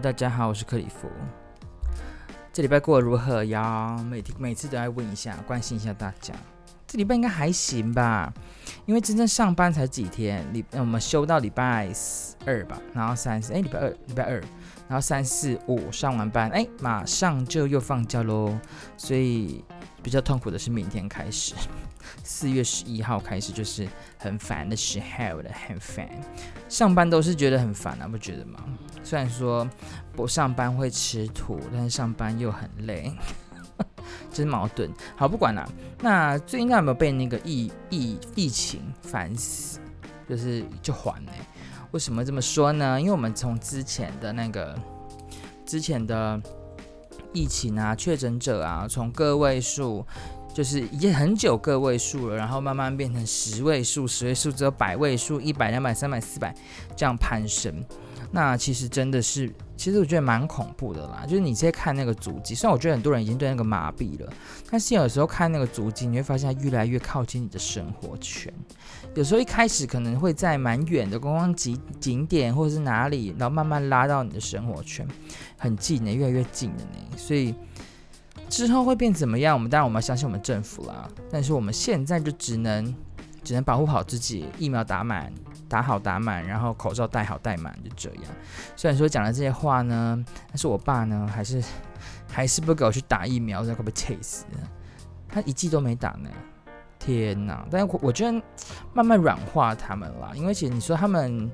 [0.00, 1.08] 大家好，我是克里夫。
[2.52, 3.96] 这礼拜过得如何呀？
[4.08, 6.32] 每天每次都要问一下，关心一下大家。
[6.86, 8.32] 这礼拜应该还行吧？
[8.86, 11.92] 因为真正上班才几天，礼我们休到礼拜
[12.46, 14.34] 二吧，然后三四，哎，礼拜二，礼拜二，
[14.88, 18.56] 然后三四五上完班，哎，马上就又放假喽。
[18.96, 19.64] 所以
[20.02, 21.54] 比较痛苦的是明天开始。
[22.28, 26.06] 四月十一号开始就是很烦的时候了，很烦。
[26.68, 28.62] 上班都是觉得很烦啊，不觉得吗？
[29.02, 29.66] 虽然说
[30.12, 33.10] 不上班会吃土，但是上班又很累，
[34.30, 34.92] 真矛盾。
[35.16, 35.66] 好，不管了。
[36.02, 39.80] 那最近有没有被那个疫疫疫情烦死？
[40.28, 41.32] 就是就缓呢？
[41.92, 43.00] 为什么这么说呢？
[43.00, 44.78] 因为我们从之前的那个
[45.64, 46.38] 之前的
[47.32, 50.06] 疫情啊，确诊者啊，从个位数。
[50.58, 56.52] 就是已经很久个位数了，然后慢慢变成十位数，十位数只有百位数，一百、两百、三百、四百
[56.96, 57.72] 这样攀升。
[58.32, 61.24] 那其实真的是，其实我觉得蛮恐怖的啦。
[61.28, 64.32] 就是你在看那个足迹，虽然我觉得很多人已经对那个麻痹了，
[64.68, 68.52] 但是有时候看那个足迹，你会发现它越来越靠近你的生活圈。
[69.14, 75.06] 有时候一开始可能会在蛮远的观光景景点或者是哪里，然后慢慢拉到你的生活圈，
[75.56, 77.16] 很近的，越来越近的呢。
[77.16, 77.54] 所以。
[78.48, 79.54] 之后会变怎么样？
[79.54, 81.08] 我们当然我们要相信我们政府啦。
[81.30, 82.94] 但是我们现在就只能
[83.44, 85.32] 只能保护好自己，疫苗打满，
[85.68, 88.24] 打好打满，然后口罩戴好戴满，就这样。
[88.74, 91.62] 虽然说讲了这些话呢，但是我爸呢，还是
[92.30, 94.44] 还是不给我去打疫苗，这会被气死。
[95.28, 96.30] 他一剂都没打呢，
[96.98, 97.66] 天哪！
[97.70, 98.42] 但是我觉得
[98.94, 101.50] 慢慢软化他们啦，因为其实你说他们，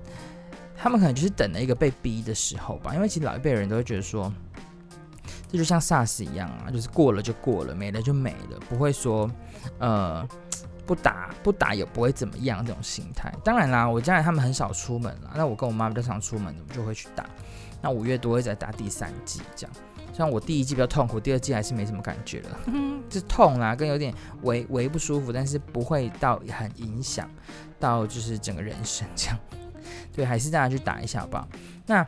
[0.76, 2.94] 他们可能就是等了一个被逼的时候吧。
[2.94, 4.32] 因为其实老一辈人都会觉得说。
[5.54, 9.30] 这就像 SARS 一样啊，就是过了就过了，没了就没了，不会说，
[9.78, 10.26] 呃，
[10.84, 13.32] 不打不打也不会怎么样这种心态。
[13.44, 17.24] 当然啦，我家人他们很少出门啦，那我跟我妈比较常出门，我们就会去打。
[17.80, 19.76] 那五月多会再打第三季这样。
[20.12, 22.58] 像我第一季比较痛苦，第二季还是没什么感觉了，
[23.08, 24.12] 就痛啦，跟有点
[24.42, 27.30] 微微不舒服，但是不会到很影响
[27.78, 29.38] 到就是整个人生这样。
[30.12, 31.46] 对，还是大家去打一下好不好？
[31.86, 32.04] 那。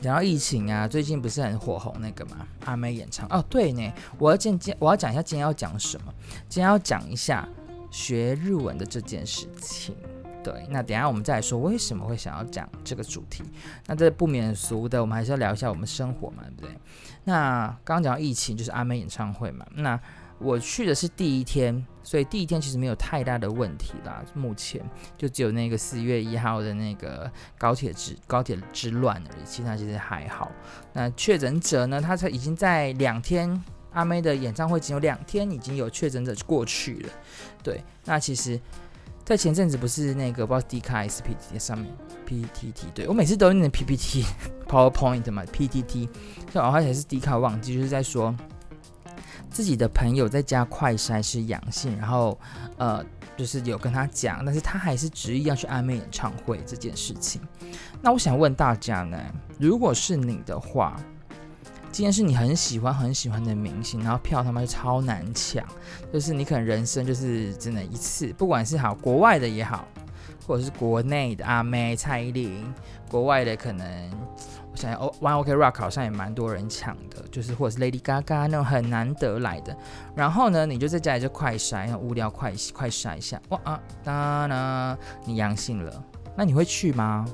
[0.00, 2.46] 讲到疫情啊，最近不是很火红那个吗？
[2.64, 6.14] 阿妹演唱哦，对呢，我要今天我要讲一下今天要讲什么。
[6.48, 7.46] 今天要讲一下
[7.90, 9.94] 学日文的这件事情。
[10.42, 13.42] 对，那等下我们再来说为什么会想要讲这个主题。
[13.86, 16.80] 那这不免俗的，我们还是要聊一下我们生活嘛，对不对？
[17.24, 19.66] 那刚刚讲到疫情，就是阿妹演唱会嘛。
[19.74, 20.00] 那
[20.40, 24.24] 我去的是第一天，所以第一天其实没有太大的问题啦。
[24.34, 24.80] 目前
[25.16, 30.52] 就只有那个四月一号的那个高铁之高铁之乱而已，其他其实还好。
[30.92, 32.00] 那确诊者呢？
[32.00, 33.62] 他才已经在两天，
[33.92, 37.08] 阿妹的演唱会仅有两天，已经有确诊者过去了。
[37.62, 38.60] 对，那其实，
[39.24, 41.92] 在前阵子不是那个不知道 D 卡还是 pt 上面
[42.28, 44.24] PTT，对我每次都念 PPT
[44.68, 46.08] PowerPoint 嘛 PTT，
[46.52, 48.32] 像我还是 D 卡忘记，就是在说。
[49.50, 52.38] 自己的朋友在家快筛是阳性，然后
[52.76, 53.04] 呃，
[53.36, 57.40] 就是有跟他讲，但是他还是执意要去阿妹演唱会这件事情。
[58.00, 59.18] 那我想问大家呢，
[59.58, 60.96] 如果是你的话，
[61.90, 65.64] 今天是你很喜欢很喜欢的明星，然后票他妈就超难抢，
[66.12, 69.88] 就是你可能人生就是只能一次，不管是好国外的也好，
[70.46, 72.72] 或者是国内的阿妹蔡依林，
[73.10, 74.10] 国外的可能。
[74.78, 79.76] 想要 One OK Rock 好像也蛮多人抢的，就是或者是 Lady Gaga 那种很难得来的。
[80.14, 86.04] 然后呢，你就在家里就快筛，无聊快快筛一下，哇啊哒呢，你阳性了，
[86.36, 87.26] 那你会去吗？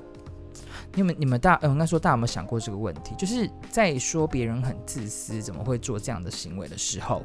[0.95, 3.15] 你们你们大呃，应该说大家有没有想过这个问题？
[3.19, 7.23] 就是在说别人很自私，怎么会做这样的行为的时候，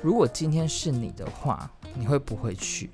[0.00, 2.90] 如果今天是你的话，你会不会去？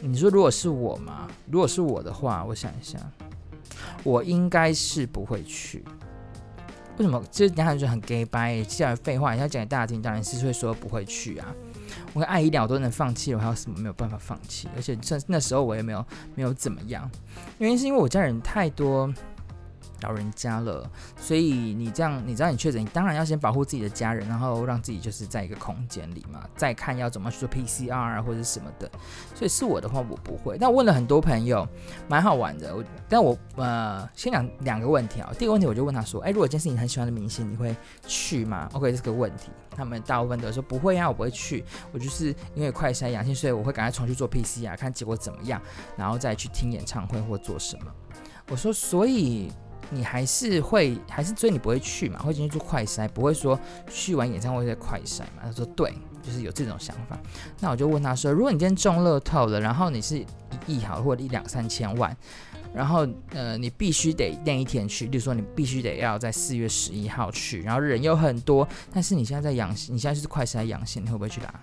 [0.00, 1.26] 你说如果是我吗？
[1.50, 2.98] 如果是我的话，我想一下。
[4.02, 5.84] 我应该是不会去，
[6.98, 7.22] 为什么？
[7.30, 11.54] 这两下就很 gay 掰，既然废话，你要讲给大家听，当然是会说不会去啊。
[12.12, 14.68] 我跟爱一两都能放弃，我还有什么没有办法放弃？
[14.74, 16.04] 而且这那时候我也没有
[16.34, 17.10] 没有怎么样，
[17.58, 19.12] 原因是因为我家人太多。
[20.06, 28.88] 老人家了，所以你这样，你知道你确诊，你当然要先保护自己的家人，然后让自己就是在一个空间里嘛，再看要怎么去做 PCR 啊或者什么的。
[29.34, 30.56] 所以是我的话，我不会。
[30.58, 31.66] 但我问了很多朋友，
[32.08, 32.76] 蛮好玩的。
[32.76, 35.32] 我，但我呃，先讲两个问题啊。
[35.36, 37.74] 第一个问题我就问他说，哎，如果今天是你很喜欢的明星，你会
[38.06, 41.64] 去吗？OK，这个问题，他们大部分都说不会啊，我不会去。
[41.92, 45.60] 我就是因为快筛阳性，所以我会赶快重新做 PCR，看结果怎么样，
[45.96, 47.86] 然后再去听演唱会或做什么。
[48.48, 49.50] 我说，所以。
[49.90, 52.18] 你还是会，还是所以你不会去嘛？
[52.18, 55.42] 会进去做快筛，不会说去完演唱会再快筛嘛？
[55.42, 55.92] 他说对，
[56.22, 57.18] 就是有这种想法。
[57.60, 60.18] 那我就问他说，如果你今天中乐透了，然后你是
[60.66, 62.14] 一亿好，或者一两三千万，
[62.74, 71.54] 然后呃，你必须得那一天去，例如说你必须得要在四月十一号去，然后人又很多，但是你现在在阳性，你现在是快筛阳性，你会不会去打？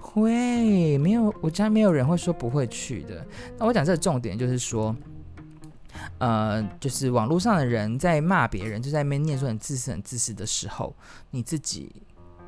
[0.00, 3.24] 会，没有，我家没有人会说不会去的。
[3.56, 4.94] 那我讲这个重点就是说，
[6.18, 10.94] 呃，就是网络上的人在骂别人，就在那边念说很自私、很自私的时候，
[11.30, 11.90] 你自己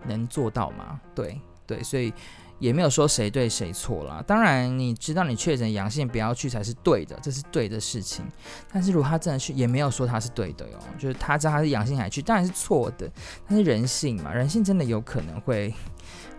[0.06, 1.00] 能做到吗？
[1.14, 2.12] 对对，所以
[2.58, 4.22] 也没有说谁对谁错啦。
[4.26, 8.24] 当然，你知道你确诊阳性不要去才是对的，这是对的事情。
[8.72, 13.10] 但是如果他真的去，也没有说他是对的哟，就是他知道他是阳性还去，当然是错的。
[13.48, 15.72] 但是人性嘛，人性真的有可能会。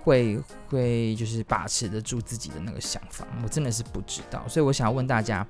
[0.06, 0.38] 会
[0.68, 5.48] 会就是把持得住自己的那个想法，我真的是不知道，所以我想要问大家，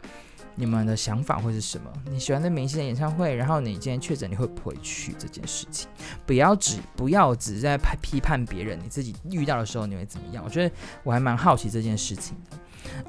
[0.56, 1.92] 你们的想法会是什么？
[2.10, 5.90] 你喜欢的明星的演唱会，然后你今天确诊，你会不会去这件事情？
[6.26, 10.44] 不要只不要只在批判别人，你自己遇到的时候你会怎么样？
[10.44, 12.58] 我觉得我还蛮好奇这件事情的。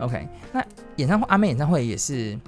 [0.05, 0.65] OK，那
[0.97, 2.39] 演唱会阿妹演唱会也是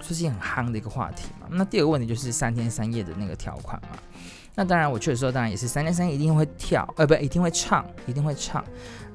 [0.00, 1.46] 最近很夯的一个话题嘛。
[1.50, 3.98] 那第二个问题就是三天三夜的那个条款嘛。
[4.60, 8.62] 那当然，我去的时候当然也是三天三夜一定会跳，呃，不，一定会唱，一定会唱。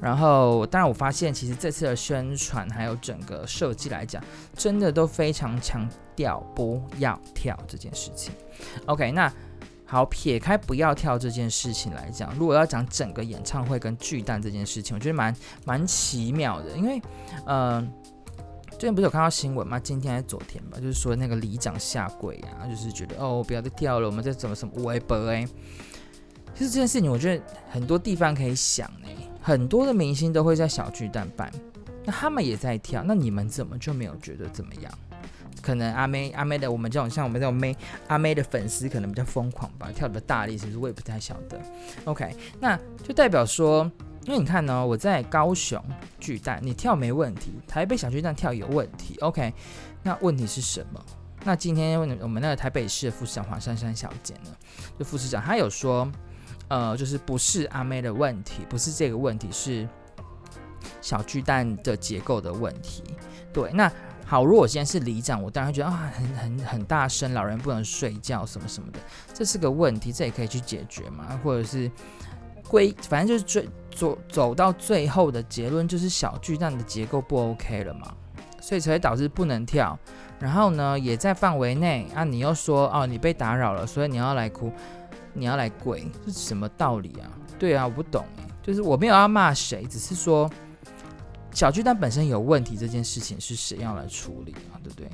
[0.01, 4.23] 然后，当然我发现其实这次的宣传还有整个设计来讲，
[4.55, 8.33] 真的都非常强调不要跳这件事情。
[8.87, 9.31] OK，那
[9.85, 16.99] 好，撇开不要跳这件事情来讲，如果要讲整个演唱会跟巨蛋这件事情，我觉得蛮蛮奇妙的，因为，
[17.45, 17.87] 呃。
[18.77, 19.79] 最近不是有看到新闻吗？
[19.79, 25.47] 今天还是昨天吧，就是说那个里长下跪啊，就是觉得哦，不要再跳了，我们在怎么什么微博哎。
[26.53, 29.07] 其实这件事情，我觉得很多地方可以想呢。
[29.41, 31.49] 很多的明星都会在小巨蛋办，
[32.03, 34.91] 那他们也在跳，那你们怎么就没有觉得怎么样？
[35.61, 37.75] 可能阿妹阿妹的，我们这种像我们这种妹
[38.07, 41.57] 阿妹的粉丝可能比较疯狂吧，跳的大力，其实我也不太晓得。
[42.03, 43.89] OK，那就代表说。
[44.25, 45.79] 因为你看呢，我在高雄
[46.19, 49.15] 巨蛋，你跳没问题；台北小巨蛋跳有问题。
[49.19, 49.53] OK，
[50.01, 50.99] 那问题是什么？
[51.43, 54.51] 那今天问我们那个台北市的副市长黄珊珊小姐呢，
[54.97, 56.11] 就副市长她有说，
[56.69, 59.87] 呃，就是不是阿妹的问题，不是这个问题，是
[61.01, 63.03] 小巨蛋的结构的问题。
[63.53, 63.91] 对，那
[64.25, 68.99] 好，如果今天是里长，我当然觉得啊，很很很大声，老人不能睡觉什么什么的，
[69.35, 71.91] 这是个问题，这也可以去解决嘛，或者是。
[72.67, 78.13] 归反正就是最走走到最后的结论就是小巨蛋的结构不 OK 了嘛，
[78.59, 79.97] 所以才会导致不能跳。
[80.37, 84.71] 然后呢，也在范围内啊，你又说哦，你被打扰了，所以你要来哭，
[85.33, 87.31] 你要来跪，是什么道理啊？
[87.57, 88.25] 对啊，我不懂，
[88.61, 90.49] 就是我没有要骂谁，只是说
[91.51, 94.75] 小巨蛋本身有问题这件事情是谁要来处理啊？
[94.83, 95.09] 对不对？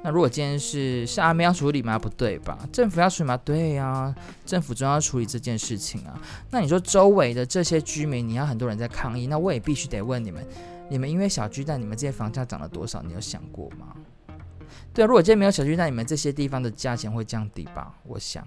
[0.00, 1.98] 那如果今天是是阿妹要处理吗？
[1.98, 2.56] 不对吧？
[2.72, 3.36] 政府要处理吗？
[3.38, 4.14] 对呀、
[4.46, 6.18] 政府中要处理这件事情啊。
[6.50, 10.46] 那你说周围的这些居民，你要很多人在抗议，那我也必须得问你们：
[10.88, 13.02] 你们因为小巨蛋，你们这些房价涨了多少？
[13.02, 13.88] 你有想过吗？
[14.94, 17.92] 对啊，如果今天没有小巨蛋，你们这些地方的价钱会降低吧？
[18.04, 18.46] 我想，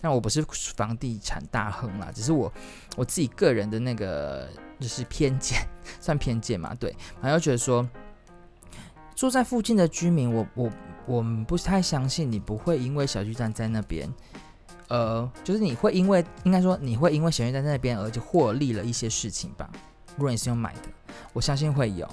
[0.00, 0.40] 但我不是
[0.76, 2.50] 房地产大亨啦，只是我
[2.96, 5.58] 我自己个人的那个就是偏见，
[6.00, 6.72] 算偏见嘛？
[6.76, 7.86] 对，反正觉得说
[9.16, 10.70] 住在附近的居民，我我。
[11.06, 14.08] 我们不太相信你不会因为小巨蛋在那边，
[14.88, 19.68] 呃，就是你会因为应该说你会因为小巨蛋在那边而就获利了一些事情吧？
[20.16, 20.88] 如果你是用买的，
[21.32, 22.08] 我相信会有。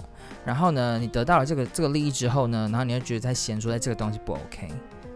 [0.46, 4.70] 然后呢，你得到了这个这个利益之后呢，然后你又觉得在嫌说在这个东西不 OK，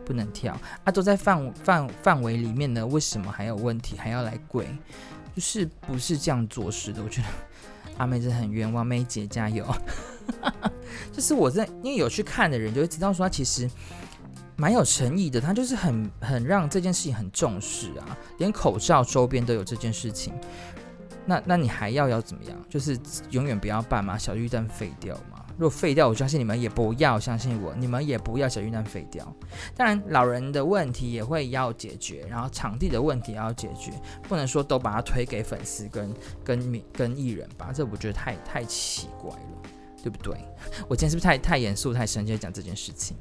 [0.05, 4.67] 不能跳啊，都在范范范围里面呢，为什么还有问题还要来跪？
[5.33, 7.01] 就是不是这样做事的？
[7.01, 7.27] 我觉得
[7.97, 9.65] 阿妹真的很冤枉，妹姐加油。
[11.11, 13.69] 就是我在，因为有去看的人就会知道说他其实
[14.55, 20.33] 蛮有诚意的，他就是很很让这件事情很重视啊，连口罩周边都有这件事情。
[21.25, 22.57] 那那你还要要怎么样？
[22.69, 22.99] 就是
[23.29, 24.17] 永远不要办嘛？
[24.17, 25.39] 小巨蛋废掉嘛？
[25.57, 29.25] 如果废掉，我相信你们也不要相信我，你们也不要小巨蛋废掉。
[29.73, 33.93] 当然，老人的问题也会要解决，然后场地的问题也要解决，
[34.27, 36.13] 不能说都把它推给粉丝跟
[36.43, 39.69] 跟跟艺人吧，这我觉得太太奇怪了。
[40.03, 40.35] 对不对？
[40.89, 43.15] 我今天是不是太太严肃、太深，就讲这件事情？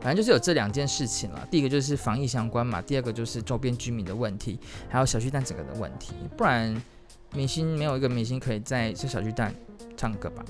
[0.00, 1.48] 反正就是有这两件事情了。
[1.50, 4.58] 第一个就是防疫相关嘛，第二个就是周边居民的问题，
[4.90, 6.12] 还有小巨蛋整个的问题。
[6.36, 6.80] 不然，
[7.32, 9.54] 明星没有一个明星可以在这小巨蛋
[9.96, 10.44] 唱歌吧？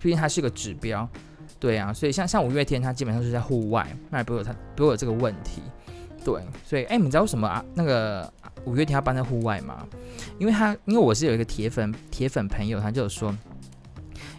[0.00, 1.06] 毕竟它是个指标。
[1.58, 5.62] 对啊，所以像像五月天，他基本上是在户外，那也不会有他不会有这个问题。
[6.24, 7.64] 对，所以哎，你知道为什么啊？
[7.74, 8.32] 那个
[8.64, 9.86] 五月天要搬在户外吗？
[10.38, 13.36] 因为他因为我是有一个铁粉铁粉朋友，他就说。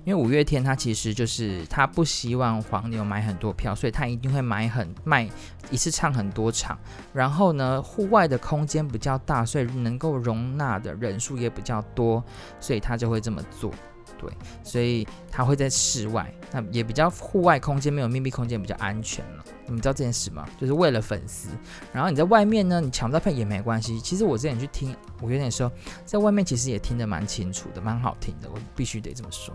[0.08, 5.30] 因为五月天他其实就是他不希望黄牛买很多票，所以他一定会买很卖
[5.70, 6.80] 一次唱很多场。
[7.12, 12.24] 然后呢，户外的空间比较大，所以能够容纳的人数也比较多，
[12.58, 13.70] 所以他就会这么做。
[14.18, 14.30] 对，
[14.64, 19.44] 所以他会在室外，那也比较户外空间没有密闭空间比较安全了。
[19.66, 20.48] 你们知道这件事吗？
[20.60, 21.50] 就是为了粉丝，
[21.92, 24.00] 然后你在外面呢，你抢不到票也没关系。
[24.00, 25.70] 其实我之前去听，我有点说，
[26.06, 28.50] 在外面其实也听得蛮清楚的，蛮好听的。
[28.50, 29.54] 我必须得这么说，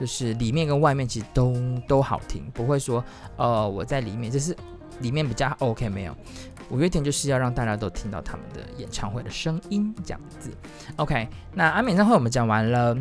[0.00, 1.54] 就是里面跟外面其实都
[1.86, 3.04] 都好听，不会说，
[3.36, 4.56] 呃，我在里面就是
[4.98, 6.16] 里面比较 OK 没有。
[6.72, 10.50] 五月天就是要让大家都听到他们的演唱会的声音，这样子。
[10.96, 12.96] OK，那阿美演唱会我们讲完了，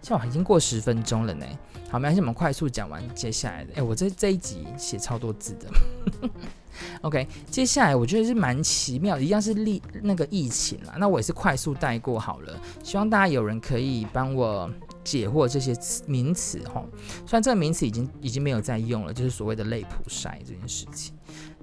[0.00, 1.44] 现在已经过十分钟了呢。
[1.90, 3.72] 好，没关系，我们快速讲完接下来的。
[3.74, 6.30] 哎，我这这一集写超多字的。
[7.02, 10.94] OK，接下来我觉得是蛮奇妙的，一样是历那个疫情啊。
[10.96, 14.70] 那我也是快速带过好了，希望大家有人可以帮我
[15.02, 16.84] 解惑这些词名词哈。
[17.26, 21.12] 虽然这个名词已经已经没有在用了，就是所谓的类普筛这件事情。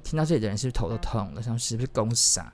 [0.10, 1.42] 听到这里的人是不是头都痛了？
[1.44, 2.54] 想是不是公傻？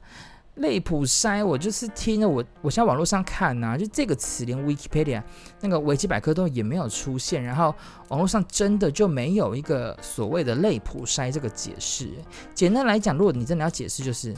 [0.55, 5.21] 类普筛，我就是听了我，我现在网络上看呐、就这个词连 Wikipedia
[5.61, 7.75] 那个维基百科都也没有出现，然后
[8.09, 12.09] 网络上真的就没有一个所谓的类普筛这个解释。
[12.55, 14.35] 简单来讲，如果你真的要解释，就是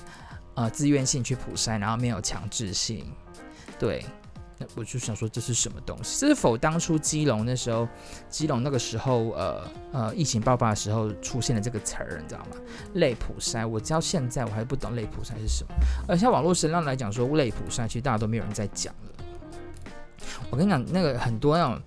[0.55, 3.05] 呃自愿性去普筛，然后没有强制性，
[3.79, 4.03] 对。
[4.57, 6.27] 那我就想说，这是什么东西？
[6.27, 7.87] 是否当初基隆那时候，
[8.29, 12.57] 基隆那个时候，呃呃，疫情爆发的时候出现的这个词儿，你知道吗？
[12.93, 15.73] 类普筛，我直到现在我还不懂类普筛是什么。
[16.07, 19.11] 而且网络声浪来讲说类普筛，其实大家都没有人在讲了。
[20.49, 21.81] 我跟你讲，那个很多那种，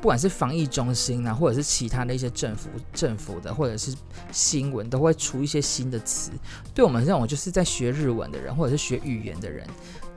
[0.00, 3.94] 不管是防疫中心啊，或者是其他的一些政府政府的，或者是
[4.32, 6.30] 新闻，都会出一些新的词。
[6.74, 9.66] 对我们这种就是在学日文的人，或者是学语言的人。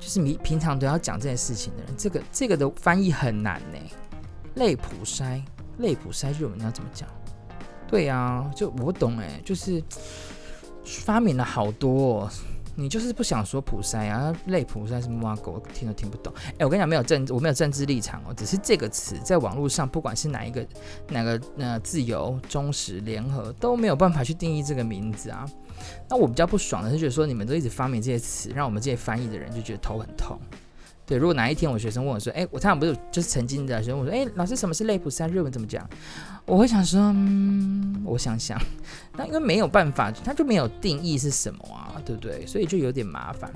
[0.08, 3.78] 就是你平常都要讲这件事情的人，这个这个的翻译很难呢。
[4.56, 5.44] 类普筛，
[5.80, 7.10] 类普筛日文要怎么讲？
[7.90, 9.84] 对、啊，就我懂哎，就是
[10.86, 12.30] 发明了好多、
[12.80, 14.32] 你就是不想说普塞啊？
[14.46, 16.32] 类普塞是么狗，听都听不懂。
[16.60, 20.64] 哎，我跟你讲，没有政，我没有政治立场哦，只是这个词在网络上，不管是哪一个
[21.10, 25.44] 哪个呃自由、忠实、联合，都没有办法去定义这个名字啊。
[26.08, 30.40] 那我比较不爽的是，觉得说你们都一直发明这些词，让我们这些翻译的人就觉得头很痛。
[31.08, 35.30] 对，如果哪一天我学生问我说：“哎，我常常不是就是曾经的学生问我说：‘哎，老师，什么是类普三？
[35.32, 35.90] 日文怎么讲？’
[36.46, 38.60] 我会想说，嗯，我想想，
[39.16, 42.46] 那因为没有办法，他就没有定义是什么啊，对不对？
[42.46, 43.50] 所以就有点麻烦。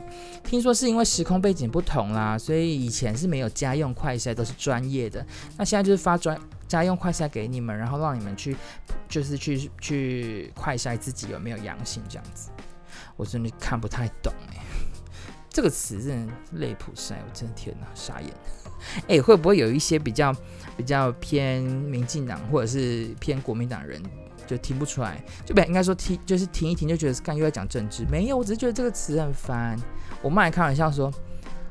[0.46, 5.26] 听说是因为时空背景不同啦，所以以前是没有家用快筛，都是专业的。
[5.58, 6.40] 那现在就是发专
[6.70, 8.56] 家用快筛给你们，然后让你们去，
[9.10, 12.50] 就是去去快筛自己有没有阳性这样子。
[13.18, 14.58] 我真的看不太懂哎。
[15.52, 18.32] 这个词真的累普塞，我真的天哪，傻眼！
[19.08, 20.34] 哎，会不会有一些比较
[20.78, 24.02] 比较偏民进党或者是偏国民党人
[24.48, 25.24] 就听不出来？
[25.46, 29.78] 就本来应该说听，就是听一听就觉得是干又在讲政治，没有，我只是觉得这个词很烦。
[30.22, 31.12] 我妈还开玩笑说：“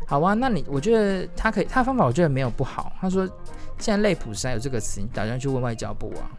[0.07, 3.27] 好啊，那你我觉得他可以，他的方法我觉得没有不好。”他说
[3.79, 6.31] ：“现在累普塞有这个词，你打算去问外交部啊？”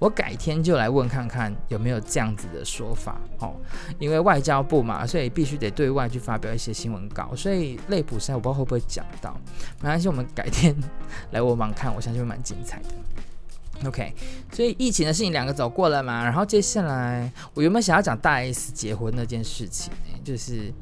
[0.00, 3.54] 我改天就来问看看有没有这样子的说法哦，
[3.98, 9.38] 因为外交部嘛，所以必须得对外去发表一些新闻稿，所以类普赛我不知道会不会讲到，
[9.80, 10.74] 没关系，我们改天
[11.32, 13.86] 来问问看，我相信会蛮精彩的。
[13.86, 14.12] OK，
[14.50, 19.92] 所以疫情的事情两个走过了嘛，然后接下来我原本想要讲大 S 结婚那件事情，
[20.24, 20.72] 就是。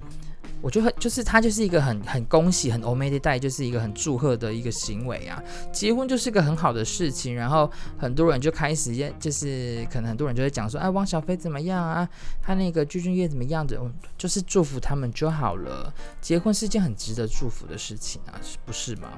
[0.61, 5.43] 我觉得就是他就是一个很很恭喜很欧美的带，就是一个很祝贺的一个行为啊。
[5.73, 12.09] 结婚就是个很好的事情，然后很多人就开始就是可能很多人就会讲说，哎，汪小菲怎么样啊？
[12.43, 13.81] 他那个鞠俊曄怎么样的？
[14.17, 15.93] 就是祝福他们就好了。
[16.21, 19.09] 结婚是件很值得祝福的事情啊，是不是吗？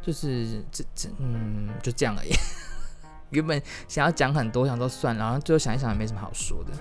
[0.00, 2.30] 就是这这嗯，就这样而已。
[3.30, 6.72] 原本想要讲很多，想都算了，然后最后想一想也没什么好说的。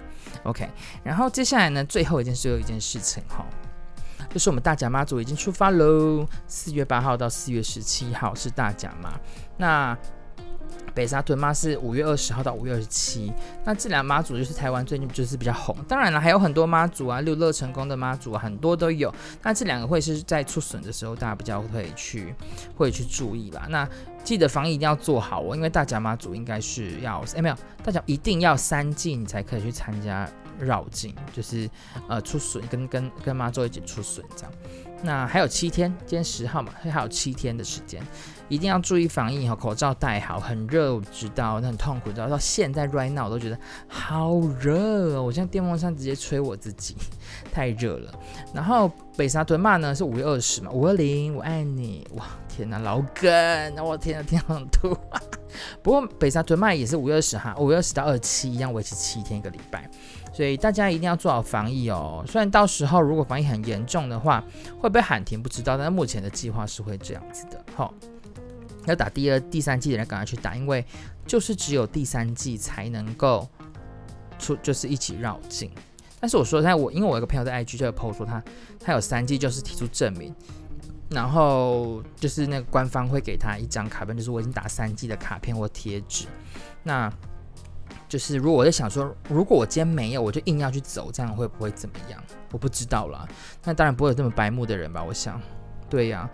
[0.44, 0.70] OK，
[1.04, 3.46] 然后接下来呢，最后一件事有一件事情哈。
[4.38, 9.20] 就是我们大甲妈祖已经出发喽，四月八号到四月十七号是大甲妈，
[9.58, 9.98] 那
[10.94, 13.34] 北沙屯妈是五月二十号到五月二十七，
[13.66, 22.36] 那这两妈祖就是台湾最近就是比较红，当然了还有很多妈祖啊，六乐成功的妈祖啊，很多都有，那这两个会是在出笋的时候大家比较会去
[22.76, 23.90] 会去注意吧，那
[24.24, 30.30] 记得防疫一定要做好哦，因为大甲妈祖应该是要哎没有，大甲一定要三剂你才可以去参加。
[30.60, 31.70] 绕境就是
[32.08, 34.52] 呃出巡，跟跟跟妈祖一起出巡这样。
[35.04, 38.02] 那还有七天，今天十号嘛，还有七天的时间，
[38.50, 40.40] 一定要注意防疫哈，口罩戴好。
[40.40, 46.96] 很热，我知道，那很痛苦，知道到现在 right now 我都觉得好热哦，我现在电风扇直接吹我自己，
[47.52, 48.12] 太热了。
[48.56, 53.32] 然后北沙屯妈呢是五月二十嘛，五二零我爱你，哇天哪，老梗，
[53.86, 54.98] 我天哪，天哪，吐。
[55.84, 59.88] 不过北沙屯妈也是五月二十哈，五月二十到二十七一样，为期七天一个礼拜。
[60.38, 62.24] 所以大家一定要做好防疫哦。
[62.28, 64.44] 虽然到时候如果防疫很严重的话，
[64.80, 67.60] 会不会喊停不知道，但是目前的计划是会这样子的。
[67.76, 67.92] 好
[68.86, 70.86] 要打第二、第三剂的人赶快去打，因为
[71.26, 73.50] 就是只有第三剂才能够
[74.38, 75.72] 出，就是一起绕境。
[76.20, 78.44] 但是我说，他我因为我有个朋友在 IG 就有 po 说他
[78.80, 80.32] 他有三剂，就是提出证明，
[81.10, 86.28] 然后就是那个官方会给他一张卡片，就是我已经打三剂的卡片或贴纸。
[86.84, 87.12] 那
[88.08, 92.22] 就是如果我在想说，如果我今天没有，我就硬要去走，这样会不会怎么样？
[92.52, 93.28] 我不知道啦。
[93.64, 95.04] 那当然不会有这么白目的人吧？
[95.04, 95.42] 我想，
[95.90, 96.30] 对呀、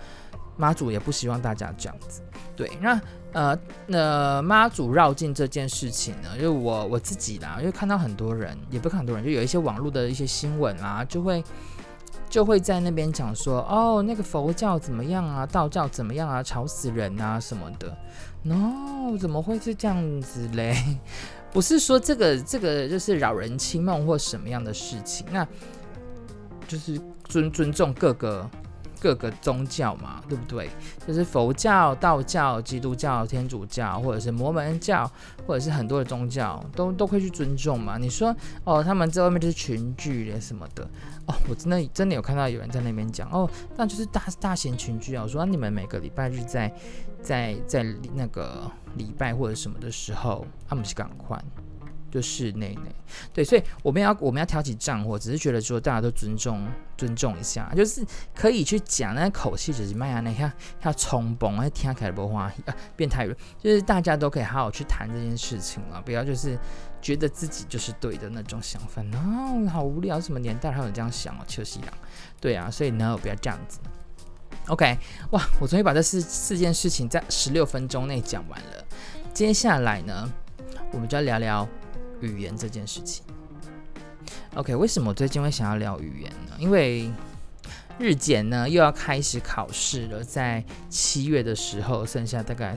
[0.56, 2.22] 妈祖也不希望大家这样子。
[2.56, 3.02] 对，那
[3.32, 11.44] 呃，那妈祖绕境这件事情呢，就我我自己啦，因为看到很多人，也不看很多人，就有一些网络的一些新闻啊，就会
[12.30, 17.98] 就会在那边讲说，哦，那个佛教怎么样啊，道教怎么样啊，吵死人啊什么的。
[18.44, 20.76] No，怎么会是这样子嘞？
[21.54, 25.48] 不是说这个这个就是扰人清梦或什么样的事情，那
[26.68, 28.50] 就是尊尊重各个
[29.00, 30.68] 各个宗教嘛，对不对？
[31.08, 35.10] 就是佛教、道教、基督教、天主教，或者是摩门教，
[35.46, 37.98] 或者是很多的宗教，都都会去尊重嘛。
[38.00, 40.84] 你说哦，他们在外面就是群聚的什么的
[41.28, 45.22] 哦，我真的真的有看到有人在那边讲哦，那就是大大型群聚啊。
[45.24, 46.74] 我说、你们每个礼拜日在。
[47.24, 47.84] 在在
[48.14, 51.38] 那个礼拜或者什么的时候，他们是赶快
[52.12, 52.96] 就室内内
[53.34, 66.56] 对，所以我们要我们要挑起战火，只是觉得说大家都尊重尊重一下，就是可以去讲，那口气只是慢下来，看要冲崩，还听起来不话啊，变态人，就是大家都可以好好去谈这件事情了，不要就是
[67.02, 69.02] 觉得自己就是对的那种想法。
[69.16, 71.92] 哦，好无聊，什么年代还有这样想哦，邱西洋，
[72.40, 73.80] 对啊，所以呢，不要这样子。
[74.68, 74.98] OK，
[75.32, 75.46] 哇！
[75.60, 78.86] 我终于把这四四件事情在十六分钟内讲完了。
[79.34, 80.32] 接下来呢，
[80.92, 81.68] 我们就要聊聊
[82.22, 83.24] 语言这件事情。
[84.56, 86.56] OK，为什么我最近会想要聊语言呢？
[86.58, 87.12] 因为
[87.98, 92.76] 日检呢又要开始考试了，在七月的时候，剩下大概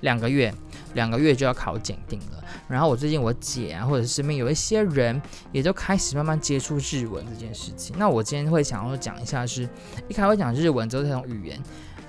[0.00, 0.52] 两个月，
[0.94, 2.44] 两个月就要考检定了。
[2.68, 5.20] 然后我最近我姐啊，或者是身边有一些人，
[5.52, 7.96] 也就开始慢慢接触日文这件事情。
[7.98, 9.68] 那我今天会想要讲一下是，
[10.08, 11.60] 一开始讲日文之后这种语言。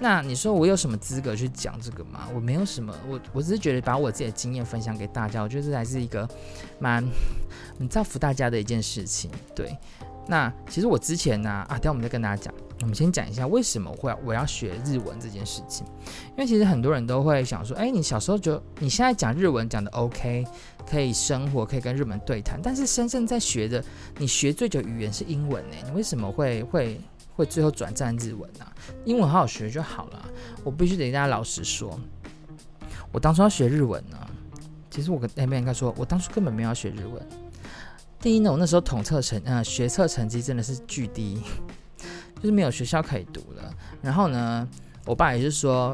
[0.01, 2.29] 那你说我有什么资格去讲这个吗？
[2.33, 6.27] 我没有什么，我我只是觉得把我自己的经验分享给大家，我觉得这才是一个
[6.79, 7.05] 蛮
[7.77, 9.29] 很造福大家的一件事情。
[9.53, 9.75] 对，
[10.29, 12.53] 那其实我之前呢，啊，等下我们再跟大家讲。
[12.81, 15.85] 我们先讲一下为什么会我要学日文这件事情，
[16.29, 20.47] 因为其实很多人都会想说，哎，你小时候就你现在讲日文讲的 OK，
[20.89, 23.83] 可以生活，可以跟日本对谈，但是深圳在学的，
[24.17, 25.75] 你学最久语言是英文呢？
[25.83, 27.01] 你为什么会会
[27.35, 28.65] 会最后转战日文呢？
[29.03, 30.25] 英文好好学就好了。
[30.63, 31.99] 我必须得跟大家老实说，
[33.11, 34.17] 我当初要学日文呢，
[34.89, 37.21] 其实我跟那边应该说，我当初根本没有要学日文。
[38.19, 41.41] 第一呢，我那时候统测成呃学测成绩真的是巨低。
[42.41, 44.65] 就是没有学校可以读了，然后呢，
[45.05, 45.93] 我爸也是说，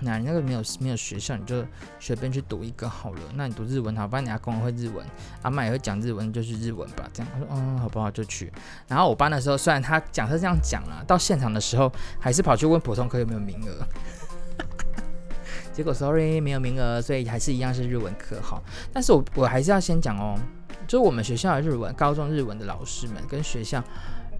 [0.00, 1.64] 那你那个没有没有学校，你就
[2.00, 3.20] 随便去读一个好了。
[3.36, 5.06] 那你读日文好，反正你阿公会日文，
[5.42, 7.08] 阿妈也会讲日文，就去日文吧。
[7.12, 8.52] 这样，他说，嗯，好不好就去。
[8.88, 13.86] 然后我爸那时候虽然他讲是这样讲了，到现场的时候还是跑去问普通科有没有名额，
[15.72, 18.60] 结果 sorry 没有名额，所以还是一样是日文课好。
[18.92, 20.36] 但是我我还是要先讲哦，
[20.88, 23.80] 就是我们学校的日文，高中日文的老师们跟学校。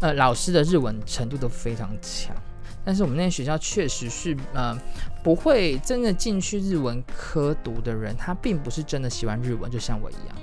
[0.00, 2.32] 呃，老师的日文程度都非常强，
[2.84, 4.72] 但是我们那些学校确实是，呃，
[5.24, 10.36] 不会真的进去日文科读的人，他并不是真的喜欢日文，就像我一样，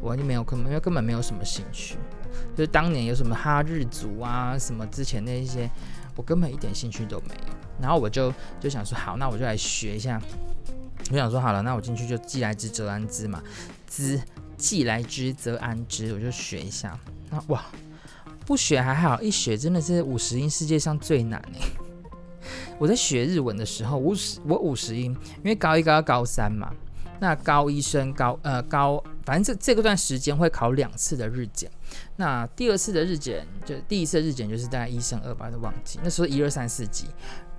[0.00, 1.96] 我就没有根本因为根本没有什么兴趣，
[2.56, 5.70] 就是当年有什么哈日族啊，什么之前那一些，
[6.16, 7.54] 我根本一点兴趣都没有。
[7.80, 10.20] 然后我就就想说，好，那我就来学一下。
[11.12, 13.40] 我想说，好了，那我进去就既来之则安之嘛，
[13.86, 14.20] 之
[14.56, 16.98] 既来之则安之，我就学一下。
[17.30, 17.64] 那哇。
[18.44, 21.60] 不学还好，一学真的是五十音世界上最难哎！
[22.78, 26.72] 我在学日文的时候，五十我五十音，因为高一高二高三嘛，
[27.18, 31.68] 那高一升高呃高，反正这这个段时间会考两次的日检，
[32.14, 37.06] 那第二次的日检就第一次的日检就是大概一升二吧，都忘记那时候一二三四级。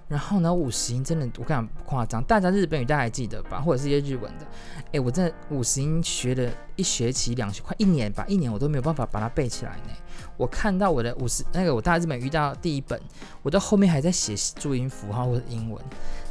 [0.08, 3.60] 然后呢，五十音真的，我跟你讲不夸张，大家日本语大家还记得吧？
[3.60, 4.48] 或者是一些日文的，
[4.94, 9.94] 哎，我真的五十音学了一学期、两学快一年吧，一年我都没有办法把它背起来呢。
[10.38, 13.00] 我看到我的五十那个我大日本遇到第一本，
[13.42, 15.84] 我到后面还在写注音符号或者英文，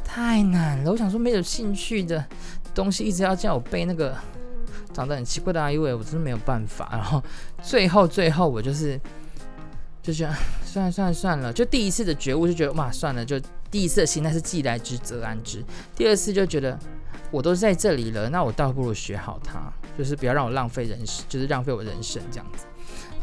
[0.03, 0.91] 太难了。
[0.91, 2.25] 我想说没有兴趣的
[2.73, 4.15] 东西，一直要叫我背那个
[4.91, 6.89] 长得很奇怪的阿姨，我真的没有办法。
[6.91, 7.21] 然后
[7.61, 8.99] 最后最后我就是
[10.07, 13.37] 就觉得算了算了算了，就第一次的觉悟就觉得哇算了就。
[13.69, 15.61] 第一次的心态是既来之则安之，
[15.93, 16.79] 第二次就觉得
[17.31, 19.59] 我都在这里了，那我倒不如学好它，
[19.97, 22.65] 就是不要让我浪费人生，就是浪费我人生这样子。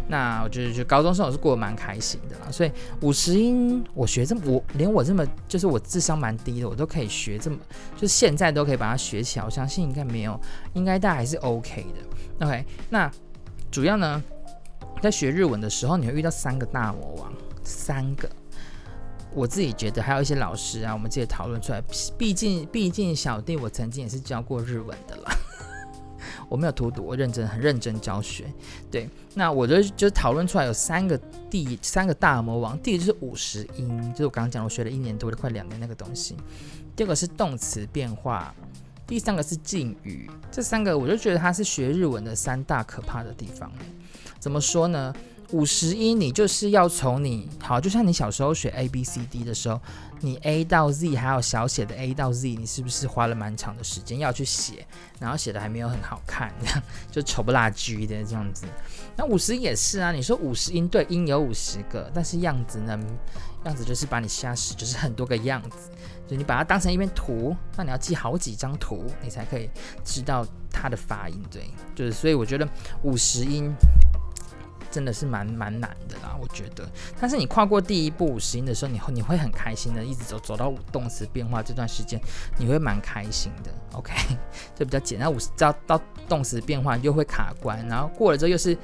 [0.06, 2.50] 那我觉得就高中生活是过得蛮开心的啦。
[2.50, 2.70] 所以
[3.00, 7.56] 五十音我学这么，我连我这么就是我智商蛮低的，我都可以学这么，
[7.94, 9.44] 就是现在都可以把它学起来。
[9.46, 10.38] 我相信应该没有，
[10.74, 11.86] 应该大家还是 OK
[12.38, 12.46] 的。
[12.46, 13.10] OK，那
[13.70, 14.22] 主要呢，
[15.04, 17.30] 在学日文的时候，你会遇到三个大魔王，
[17.62, 18.26] 三个。
[19.34, 21.82] 我自己觉得还有一些老师啊，我们自己讨论出来。
[22.16, 25.36] 毕竟，毕竟小弟我曾经也是教过日文的啦。
[26.48, 28.46] 我没有荼毒，我认真很认真教学。
[28.90, 31.18] 对，那我就就讨论出来有三个
[31.50, 32.78] 第三个大魔王。
[32.78, 36.34] 第一就是五十音，就是我刚刚讲我学了一年多，快两年那个东西。
[36.96, 38.54] 第二个是动词变化，
[39.06, 40.30] 第三个是敬语。
[40.50, 43.70] 这三个我就觉得它是学日文的三大可怕的地方。
[44.44, 45.10] 怎么说呢？
[45.52, 49.80] 五十音，你就是要从你好，就像你小时候学 A B C D 的时候，
[50.20, 54.86] 你 A 到 Z 还有小写的 A 到 Z，你是不是花了蛮长的时间要去写，
[55.18, 58.66] 然后写的还没有很好看，这样就丑不拉几的这样子。
[59.16, 63.00] 那五十音也是啊，你说五十音对，音有五十个，但是样子呢，
[63.64, 65.90] 样子就是把你吓死，就是很多个样子，
[66.28, 69.70] 就你把它当成一边图，那你要记好几张图，你才可以
[70.04, 71.42] 知道它的发音。
[71.50, 71.62] 对，
[71.94, 72.68] 就是所以我觉得
[73.04, 73.72] 五十音。
[74.94, 76.88] 真的是蛮蛮难的啦，我觉得。
[77.20, 82.20] 但是你跨过第一步五十音的时候，你会你会很开心的，一直走走到动词变化这段时间，
[82.56, 83.72] 你会蛮开心的。
[83.92, 84.14] OK，
[84.76, 85.32] 就比较简单。
[85.32, 88.78] 五十到到动词变化又会卡关，然后过了之后又是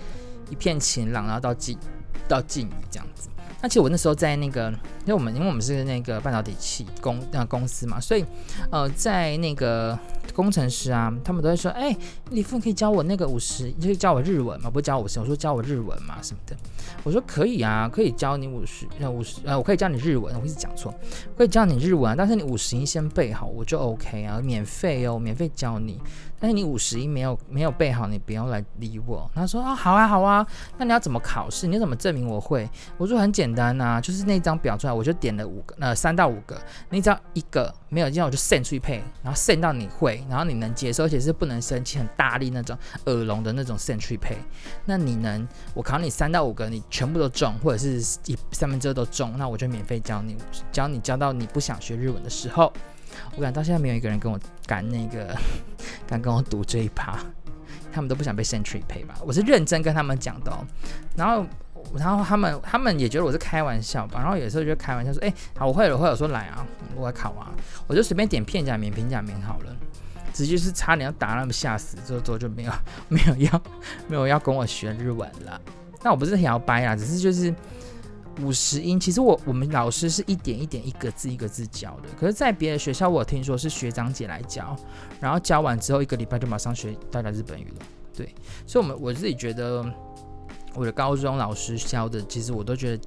[0.50, 1.78] 一片晴朗，然后到近
[2.26, 3.28] 到敬语这样子。
[3.62, 4.70] 那其实我那时候在那个，
[5.04, 8.24] 因为我们因为我们是那个半导体器公那公司嘛，所以
[8.70, 9.98] 呃在那个。
[10.32, 11.94] 工程师啊，他们都会说：“哎、
[12.30, 14.70] 李富，可以教我那个五十，你可以教我日文吗？
[14.70, 16.56] 不教我五十，我说教我日文嘛什么的。
[17.02, 20.32] 我说可以啊，可以教你五十，呃五十，呃我可以教你日文。
[20.40, 20.94] 我一直讲错，
[21.36, 26.00] 可以教你日文，但是你五十音先背好，我就 OK 啊，免费哦，免费教你。
[26.40, 30.44] 但是你五十一没有没有背好，你不要来理我。”他说：“啊，好啊，好啊，
[30.78, 31.66] 那你要怎么考试？
[31.66, 44.36] 你怎么证明我会？”我说：“很简单呐，就是那张表出来，我就点了五个，呃三到五个，你只要一个没有，这样我就 send 出去配，然后 send 到你会。”然后你能接受，而且是不能生气、很大力那种耳聋的那种 century pay。
[44.86, 50.36] 那你能，我考你三到五个，你全部都中，或者是一三分之二都中，那我就免费教你，
[50.72, 52.72] 教你教到你不想学日文的时候。
[53.36, 55.36] 我感到现在没有一个人跟我敢那个
[56.06, 57.18] 敢跟我赌这一趴，
[57.92, 59.14] 他们都不想被 century pay 吧？
[59.24, 60.64] 我是认真跟他们讲的哦。
[61.16, 61.46] 然后，
[61.96, 64.20] 然后他们他们也觉得我是开玩笑吧？
[64.20, 67.50] 然后有时候就开玩笑说：“哎、好，我会了，会了。”我说：“来啊，我来考啊。”
[67.86, 69.76] 我就随便点片假名、平假名好了。
[70.32, 72.72] 直接是差点要打那么吓死，之后之后就没有
[73.08, 73.62] 没有要
[74.06, 75.60] 没有要跟我学日文了。
[76.02, 77.52] 那我不是很要掰啊，只是就是
[78.42, 78.98] 五十音。
[78.98, 84.76] 其实我我们老师是一点一点一个字一个字教的，可是，在别的学校我听说是学长姐来教，
[85.20, 87.86] 然后教完之后一个礼拜就马上学大家日本语了。
[88.14, 88.34] 对，
[88.66, 89.84] 所以我们我自己觉得
[90.74, 93.04] 我的高中老师教的，其实我都觉得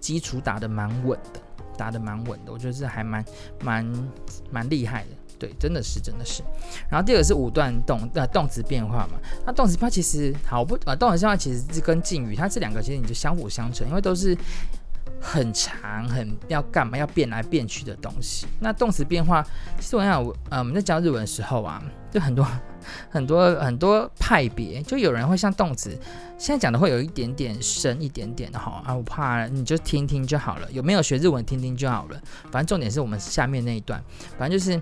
[0.00, 1.40] 基础打得蛮稳的，
[1.76, 3.24] 打得蛮稳的，我觉得是还蛮
[3.62, 4.10] 蛮
[4.50, 5.08] 蛮厉害的。
[5.38, 6.42] 对，真的是，真的是。
[6.90, 14.36] 然后第二个是五段动呃动词变化嘛，那动词变化其实好不呃动词变化其实是跟敬语，它这两个其实你就相辅相成，因为都是
[15.20, 18.46] 很长很要干嘛要变来变去的东西。
[18.60, 19.42] 那动词变化，
[19.78, 22.46] 其实我想呃我们在教日文的时候啊，就很多
[23.10, 25.90] 很多很多派别，就有人会像动词，
[26.38, 32.20] 现在讲的会有一点点深一点点的哈啊，我怕你就听听就好了，有没有学日文听听就好了，
[32.50, 34.02] 反正重点是我们下面那一段，
[34.38, 34.80] 反正就是。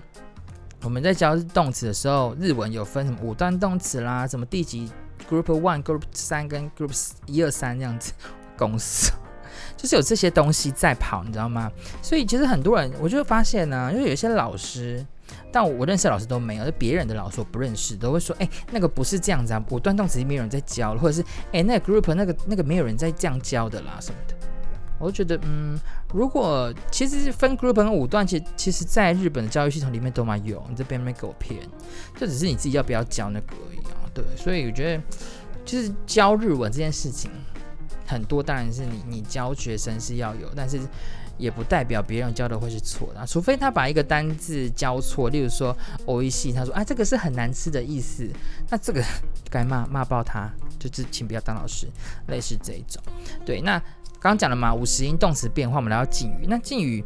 [0.85, 4.87] 我们在教动词的时候，日文有分什么五段动词啦，什么第几
[5.27, 8.13] group one、group 三跟 group 一二三这样子，
[8.55, 9.11] 公式
[9.75, 11.71] 就是有这些东西在跑，你知道吗？
[12.03, 15.03] 所以其实很多人，我就发现呢、因为有些老师，
[15.51, 24.35] 但我，我认识的老师都没有，就别人的老师我不认识，都会说，哎，那个不是这样子啊，五段动词没有人在教了，或者是，哎，那个 group 那个那个没有人在这样教的啦什么的。
[24.98, 25.80] 我就觉得，嗯，
[26.12, 31.58] 如果其实分 group 跟五段，其实其实在日本的教育系统里面都蛮有，你这边没给我骗，
[32.18, 34.04] 就只是你自己要不要教那个而已啊。
[34.12, 35.02] 对，所以我觉得，
[35.64, 37.30] 就是教日文这件事情，
[38.06, 40.78] 很多当然是你你教学生是要有，但是
[41.38, 45.74] 也不代表别人教的会是错的，除非他把一个单字教错，例如说
[46.04, 48.28] おいしい，他说啊这个是很难吃的意思，
[48.68, 49.02] 那这个
[49.48, 51.88] 该骂骂爆他，就是请不要当老师，
[52.26, 53.02] 类似这一种，
[53.46, 53.82] 对，那。
[54.25, 56.47] 刚讲了嘛，五十音动词变化，我们来到敬语。
[56.47, 57.03] 那敬语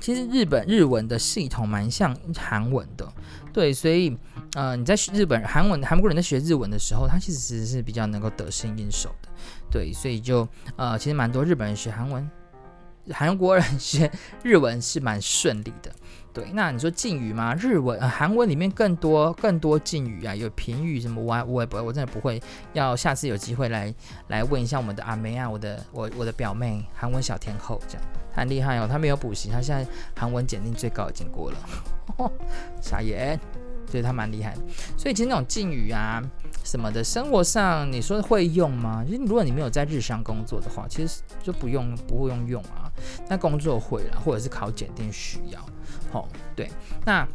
[0.00, 3.08] 其实日本日文的系统蛮像韩文的，
[3.52, 4.18] 对，所以
[4.54, 9.28] 呃你在日本韩文韩国人在学日文的时候，他其实是比较能够得心应手的，
[9.70, 12.28] 对，所以就呃其实蛮多日本人学韩文，
[13.12, 14.10] 韩国人学
[14.42, 15.92] 日文是蛮顺利的，
[16.36, 17.54] 对，那你说敬语吗？
[17.54, 22.38] 日文、呃、韩文里面更多更多敬语啊，有评语什么，我我也我真的不会。
[22.74, 23.94] 要下次有机会来
[24.28, 28.02] 来问一下我们的阿梅啊，我的我我的表妹，韩文小天后，这样
[28.34, 31.56] 她很厉害哦，她没有补习，她现在韩文检定最高已经过了，
[32.18, 32.30] 哦
[32.82, 33.40] 傻眼，
[33.90, 34.60] 对她蛮厉害的。
[34.98, 36.22] 所以其实那种敬语啊
[36.64, 39.02] 什么的，生活上你说会用吗？
[39.08, 42.92] 其实如果你没有在日商工作的话，其实就不用不会用用啊。
[43.26, 45.58] 那工作会了，或者是考检定需要。
[46.54, 46.70] 对，
[47.04, 47.26] 那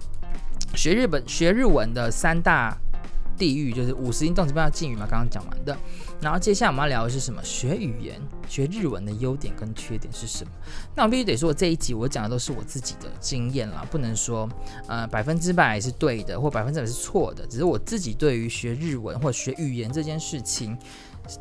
[0.75, 2.77] 学日本学日文的三大
[3.37, 5.75] 地域就是五十音动词变化敬语嘛，刚刚讲完的。
[6.21, 7.43] 然后接下来我们要聊的是什么？
[7.43, 10.51] 学语言学日文的优点跟缺点是什么？
[10.95, 14.47] 那我必须得说，这一集我讲的都是我自己的经验啦，不能说
[14.87, 20.77] 呃百分之百是对的，或百分之百是错的，只是我自己对于学日文或学语言这件事情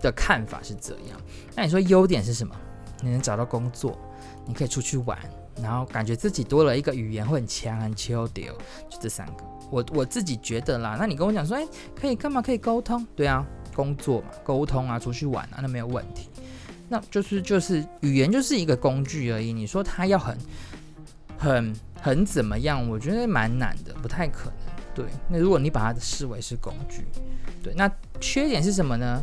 [0.01, 1.21] 的看法是这样。
[1.55, 2.57] 那你说优点是什么？
[3.03, 3.99] 你能找到工作，
[4.47, 5.19] 你可以出去玩。
[5.63, 10.97] 然后感觉自己多了一个语言会很强很 chill 就这三个，我我自己觉得啦。
[10.99, 12.41] 那你跟我讲说，哎，可以干嘛？
[12.43, 13.07] 可以沟通？
[13.15, 16.29] 对啊，工作嘛，沟通啊，出去玩啊，那没有问题。
[16.89, 19.53] 那就是就是语言就是一个工具而已。
[19.53, 20.37] 你说它要很
[21.39, 22.89] 很很怎么样？
[22.89, 24.55] 我觉得蛮难的，不太可能。
[24.93, 27.05] 对，那如果你把它视为是工具，
[27.63, 27.89] 对，那
[28.21, 29.23] 缺点是什么呢？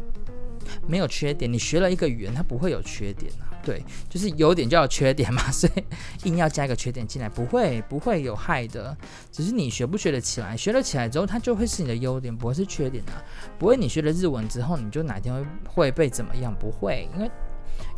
[0.88, 3.52] 没有缺点，你学了一个语言，它不会有缺点啊。
[3.67, 5.84] 对，就是优点就有缺点嘛， 所以
[6.23, 8.95] 硬要加一个缺点进来，不会不会有害的，
[9.30, 13.19] 只是你学不学得起来，学了起来之后，它就会是你的优点，不会是缺点啊。
[13.60, 16.56] 不会你学了日文之后，你就哪天会会被怎么样？
[16.58, 17.30] 不会，因为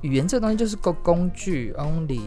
[0.01, 2.19] 语言这个东西就是个工具 only，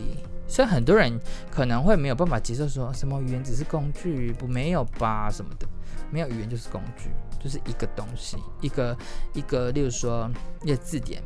[0.46, 1.18] 所以很多人
[1.50, 5.66] 可能会没有办法接受说什么语言只是工具，不没有吧什么的，
[6.12, 7.11] 没有语言就是工具，
[7.42, 8.96] 就是一个东西，一个
[9.35, 10.31] 一个，例如说
[10.62, 11.20] 一个字典。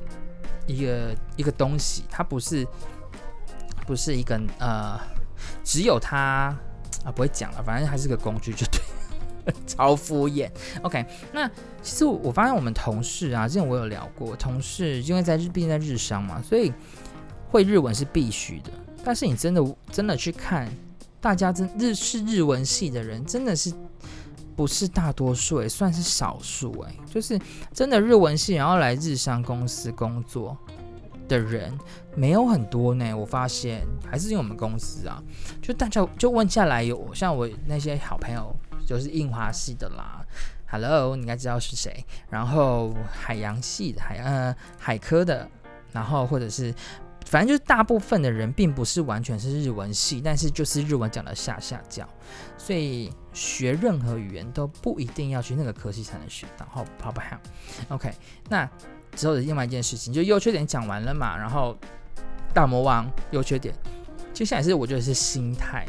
[0.66, 2.66] 一个一个东西，它不是
[3.86, 4.98] 不是一个呃，
[5.64, 6.56] 只有它
[7.04, 10.50] 啊，不会讲了，反正还是个工具，就对， 超敷衍。
[10.82, 11.48] OK，那
[11.82, 16.72] 其实我，我发现我们同事啊，之前我有聊过，同事因为在日，毕竟在日商嘛，所以
[17.48, 18.70] 会日文是必须的。
[19.04, 20.68] 但是你真的真的去看，
[21.20, 23.72] 大家真日是日文系的人，真的是。
[24.56, 27.38] 不是大多数，也算是少数诶，就是
[27.72, 30.56] 真的日文系然后来日商公司工作
[31.28, 31.78] 的人
[32.16, 33.14] 没有很多呢。
[33.14, 35.22] 我发现还是因为我们公司啊，
[35.60, 40.24] 就大家就问下来有像我那些好朋友，就是印花系的啦
[40.70, 42.02] ，Hello，你应该知道是谁。
[42.30, 45.46] 然后海洋系的海呃海科的，
[45.92, 46.74] 然后或者是。
[47.36, 52.08] 反正就是大部分的人并不是完全是日文系，但是就是日文讲的下下教，
[52.56, 57.38] 所以学任何语言都不一定要去那个科系才能学到，好好不好
[57.90, 58.10] ？OK，
[58.48, 58.66] 那
[59.14, 61.76] 之后的另外一件事情就优缺点讲完了嘛，然后
[62.54, 63.74] 大魔王优缺点，
[64.32, 65.86] 接下来是我觉得是心态。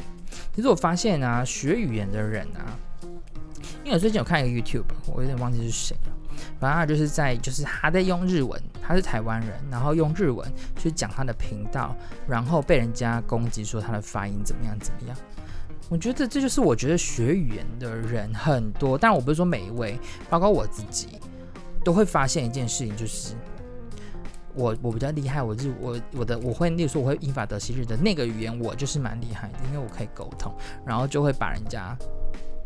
[0.54, 2.78] 其实我发现啊，学语言的人啊，
[3.86, 6.17] 因为我最近有看一个 YouTube，我有点忘记是谁了。
[6.60, 10.46] 反正他就是在，就是他在用日文，他是台湾人，然后用日文
[10.78, 11.96] 去讲他的频道，
[12.28, 15.18] 然后被人家攻击说他的发音怎么样怎么样。
[15.90, 19.98] 我觉得这就是我觉得学语言的人很多，但我不是说每一位，
[20.30, 21.20] 包括我自己，
[21.84, 23.36] 都会发现一件事情，就是
[24.54, 30.54] 我我比较厉害，我日我我的我会，例如说我会英法德西日的那个语言，我就是蛮厉害的，因为我可以沟通，
[30.86, 31.98] 然后就会把人家。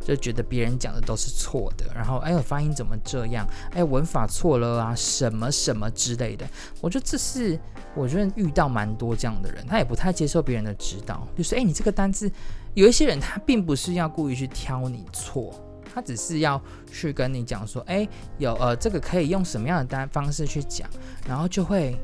[0.03, 3.47] 就觉得别人讲的都是错的，然后哎呦发音怎么这样？
[3.71, 6.45] 哎文法错了啊，什么什么之类的。
[6.81, 7.59] 我觉得这是
[7.95, 12.31] 我觉得遇到蛮多这样的人，他也不太接受别人的指导，就是哎你这个单字，
[12.73, 15.53] 有一些人他并不是要故意去挑你错，
[15.93, 16.61] 他只是要
[16.91, 20.89] 去跟你讲说，哎有呃这个可以用什么样的单方式去讲，
[21.27, 21.97] 然后就会。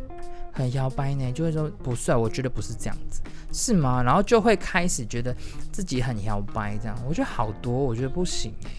[0.58, 3.22] 很摇摆呢，就会说不是啊，我觉得不是这样子，
[3.54, 4.02] 是吗？
[4.02, 5.36] 然后就会开始觉得
[5.72, 8.70] 自己很摇摆，这样我觉得好多，我觉得不行诶，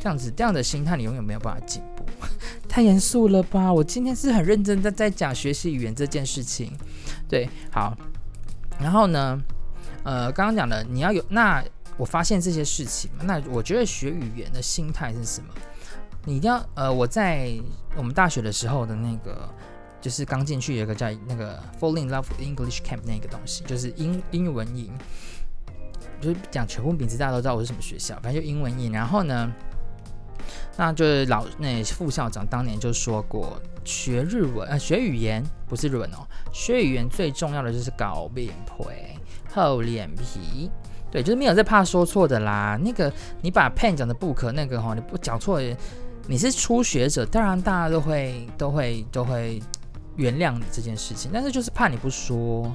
[0.00, 2.04] 这样子这样的心态你永远没有办法进步，
[2.68, 3.72] 太严肃了吧？
[3.72, 6.72] 我今天是很认真的在讲学习语言这件事情，
[7.28, 7.96] 对，好，
[8.80, 9.40] 然后呢，
[10.02, 11.64] 呃，刚刚讲的你要有，那
[11.96, 15.48] 我发现这些事情，那我觉得学语言的心态是什么？
[16.24, 17.52] 你一定要，呃，我在
[17.96, 19.48] 我们大学的时候的那个。
[20.00, 24.90] 就是刚进去有一个叫那个 Fall in Love English Camp 那个东西，就是英英文营，
[26.20, 28.90] 就是讲全部名字大家都知道我是什么学校，反正就英文营。
[28.90, 29.52] 然后呢，
[30.78, 38.84] 那就是老那副校长当年就说过，学日文呃学语言不是日文哦，学语言最重要的就是搞脸皮、
[39.52, 40.70] 厚脸皮。
[41.10, 42.78] 对，就是没有在怕说错的啦。
[42.82, 45.60] 那个你把 pen 讲的不可那个哈，你不讲错，
[46.26, 49.60] 你是初学者，当然大家都会都会都会。
[50.20, 52.70] 原谅你这件事情，但是就是怕你不说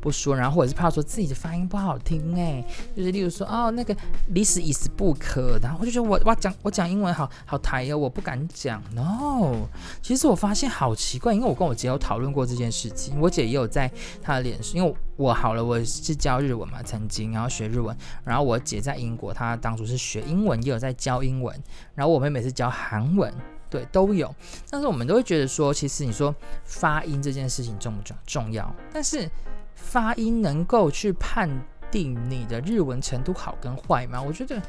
[0.00, 2.64] 不说，然后或者是怕说自己的发音不好听哎，
[2.96, 3.94] 就是例如说哦那个
[4.34, 8.82] this is 不可，然后我就觉得我哇讲我讲英文好好台哦，我不敢讲。
[8.94, 9.68] No，
[10.02, 13.88] 其实我发现好奇怪，因为我跟我姐有讨论过这件事情，我姐也有在
[14.20, 21.56] 她的脸书，因为我好了，我是教日文嘛，曾经然后学日文，然后我姐在英国，她当初是学英文，也有在教英文，
[21.94, 23.32] 然后我妹妹是教韩文。
[23.70, 24.34] 对，都有，
[24.70, 28.74] 但是我们都会觉得说，其实你说发音这件事情重不重重要？
[28.92, 29.30] 但是
[29.74, 31.48] 发音能够去判
[31.90, 34.20] 定你的日文程度好跟坏吗？
[34.20, 34.60] 我觉得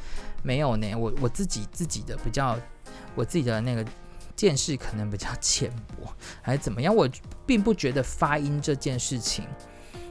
[0.43, 0.93] 没有呢。
[0.95, 2.57] 我我自己自己的比较，
[3.15, 3.85] 我自己的那个
[4.35, 6.95] 见识可能比较 浅薄，还是怎么样？
[6.95, 7.09] 我
[7.45, 9.45] 并不觉得发音这件事情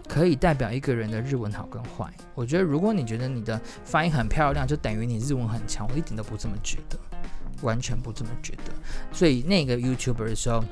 [0.09, 2.13] 可以代表一个人的日文好跟坏。
[2.35, 6.99] 我觉得如果你觉得你的发音很漂亮，就等于你日文很强，我一点都不这么觉得。
[7.63, 8.73] 完全不这么觉得，
[9.13, 10.63] 所以那个 YouTuber 的时候，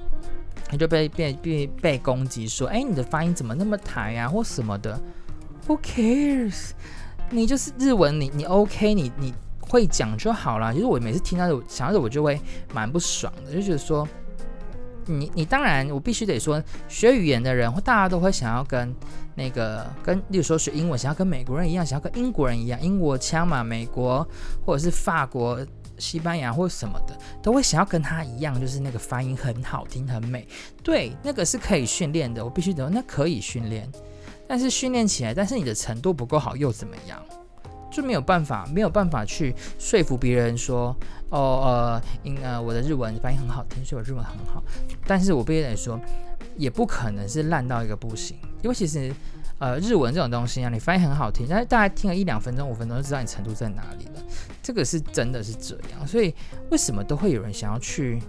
[0.68, 5.00] 他就被被被被攻击说：“哎，你的发音怎么那么台啊，或什么的
[5.66, 6.70] ？Who cares？
[7.30, 10.72] 你就是日文，你你 OK，你你会讲就好了。
[10.72, 12.40] 其实我每次听到的，想到的我就会
[12.72, 14.06] 蛮不爽的，就觉得说，
[15.06, 18.94] 你你当然，我必须得说，学语言的人或大家都会想要跟
[19.34, 24.26] 那个跟，例如说学英文，想要跟美国人一样，想要跟英国人一样，英国腔嘛，美国
[24.64, 25.58] 或者是法国。
[25.98, 30.46] 西班牙或什么的，都会想要跟他一样，就是那个发音很好听、很美。
[30.82, 33.90] 对，那个是可以训练的，我必须得，那可以训练。
[34.48, 37.20] 但是训练起来，但是你的程度不够好又怎么样？
[37.90, 40.94] 就没有办法，没有办法去说服别人说，
[41.30, 44.62] 哦呃，因呃我的日文发音很好听，所以我日文很好。
[45.06, 45.98] 但是我必须得说，
[46.56, 49.12] 也不可能是烂到一个不行，因为其实。
[49.58, 54.06] 呃，日文这种东西啊，你发音很好听，但是大家听了一两分钟、五分钟就知道你程度在哪里。
[54.66, 56.34] 这个是真的是这样，所以
[56.72, 58.20] 为什么都会有人想要去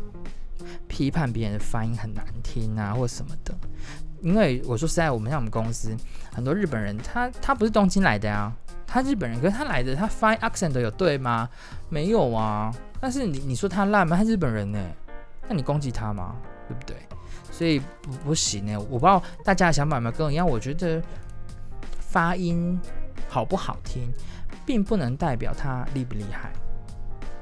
[0.87, 3.57] 批判别人的发音很难听啊，或什么的？
[4.21, 5.97] 因为我说实在，我们像我们公司
[6.31, 8.53] 很多日本人，他他不是东京来的呀，
[8.85, 11.49] 他日本人，可是他来的，他发音 accent 有对吗？
[11.89, 12.71] 没有啊。
[13.01, 14.15] 但是你你说他烂吗？
[14.15, 14.79] 他日本人呢？
[15.49, 16.35] 那你攻击他吗？
[16.67, 16.97] 对不对？
[17.51, 20.47] 所以不不行呢，我不知道大家的想法有没有跟我一样。
[20.47, 21.01] 我觉得
[21.99, 22.79] 发音
[23.27, 24.13] 好不好听，
[24.67, 26.51] 并不能代表他厉不厉害。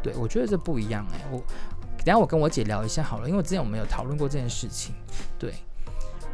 [0.04, 1.20] 对，我觉得这不一样哎。
[1.32, 1.40] 我
[1.98, 4.94] 等下我跟我姐聊一下好了，因为我之前我们有讨论过这件事情。
[5.40, 5.56] 对，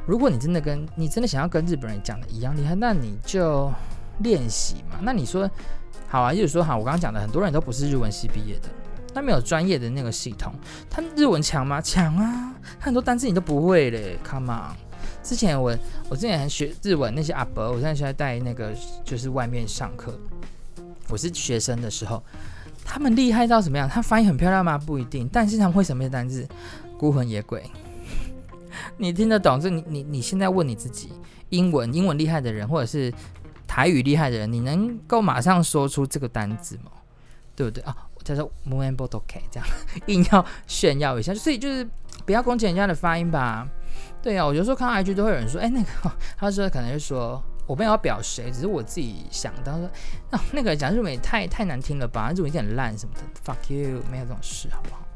[0.05, 3.71] 如果你真的跟你真的想要跟日本人讲的一样厉害，那你就
[4.19, 4.97] 练习嘛。
[5.01, 5.49] 那你说
[6.09, 8.67] 好啊，就是说好，我刚刚讲的很多人都不是日文系毕业的。
[9.13, 10.53] 他没有专业的那个系统，
[10.89, 11.81] 他日文强吗？
[11.81, 12.53] 强啊！
[12.79, 14.75] 他很多单词你都不会嘞，Come on！
[15.21, 15.75] 之前我
[16.09, 18.73] 我之前还学日文那些阿伯，我现在现在带那个
[19.03, 20.17] 就是外面上课，
[21.11, 22.23] 我是学生的时候，
[22.85, 23.87] 他们厉害到什么样？
[23.87, 24.77] 他发音很漂亮吗？
[24.77, 26.47] 不一定，但是他们会什么单字？
[26.97, 27.69] 孤魂野鬼，
[28.97, 29.59] 你听得懂？
[29.59, 31.11] 这你你你现在问你自己，
[31.49, 33.13] 英文英文厉害的人，或者是
[33.67, 36.91] 台语厉害的人，你能够马上说出这个单字吗？
[37.55, 37.95] 对不对啊？
[38.23, 39.67] 叫做 moon b o t o k 这样
[40.05, 41.85] 硬要炫耀一下，所以就是
[42.23, 43.67] 不要攻击人家的发音吧。
[44.21, 45.87] 对啊，我有时候看到 IG 都会有人说，哎，那个
[46.37, 49.89] 他说可能就说我没有要表谁，只是我自己想到说，
[50.29, 55.07] 那、哦、那个讲日文也太太难听了吧，日文有点烂什么的，fuck you，没有这种事好不好？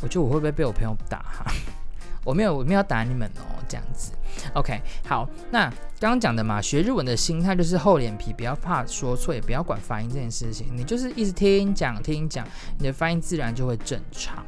[0.00, 1.44] 我觉得我会不会被我朋友打哈？
[2.24, 4.12] 我没有，我没有打你们哦，这样子。
[4.54, 5.68] OK，好，那
[6.00, 14.42] 刚刚讲的嘛，学日文的心态就是厚脸皮，不要怕说错，也不要管发音这件事情，你就是一直听讲听讲，你的发音自然就会正常。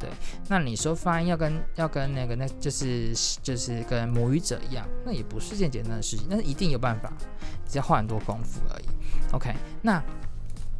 [0.00, 0.08] 对，
[0.48, 7.12] 那你说发音要跟要跟那个那就是就是跟母语者一样，那也不是件简单的事情，但是一定有办法，
[7.68, 8.84] 只要花很多功夫而已。
[9.34, 10.02] OK，那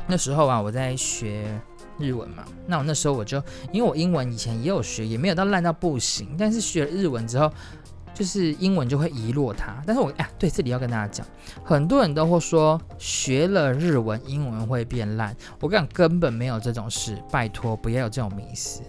[0.08, 1.60] 那时候啊，我在学。
[1.98, 3.36] 日文嘛，那我那时候我就，
[3.72, 7.52] 因为我英文以前也有学，也没有到烂到不行，但是学了日文之后，
[8.14, 9.82] 就是英文就会遗落它。
[9.86, 11.26] 但是我哎，对，这里要跟大家讲，
[11.62, 18.80] 很多人都会说学了日文英文会变烂，我跟你讲根本没有这种事，拜托不要有这种迷思。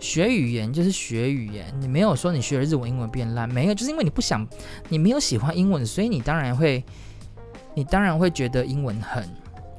[0.00, 4.46] 学语言就是学语言，你没有说你学了日文英文变烂，没有，就是因为你不想，
[4.88, 6.84] 你没有喜欢英文，所以你当然会，
[7.74, 9.28] 你当然会觉得英文很。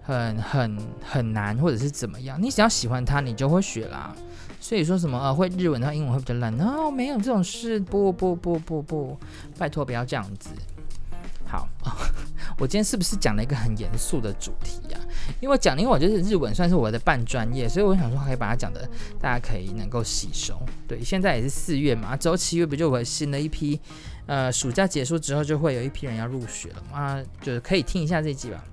[0.02, 0.78] 很很
[1.08, 2.42] 很难，或者是怎么样？
[2.42, 4.12] 你只要喜欢它，你就会学啦。
[4.60, 6.52] 所以说什么呃，会日文，它英文会比较烂？
[6.60, 9.16] 哦，没有这种事，不不不不不，
[9.60, 10.50] 拜托不要这样子。
[11.50, 11.68] 好，
[12.60, 15.00] 我今天是不是讲了一个很严肃的主题呀？
[15.42, 18.88] 因为讲，因为我觉得日文算是我的半专业，所以我想说可以把它讲的
[19.20, 20.62] 大家可以能够吸收。
[20.88, 23.80] 对，现在也是四月嘛，周七月不就有新的一批？
[24.28, 28.64] 呃，暑假结束之后就会有一批人要入学了嘛，就是可以听一下这集吧。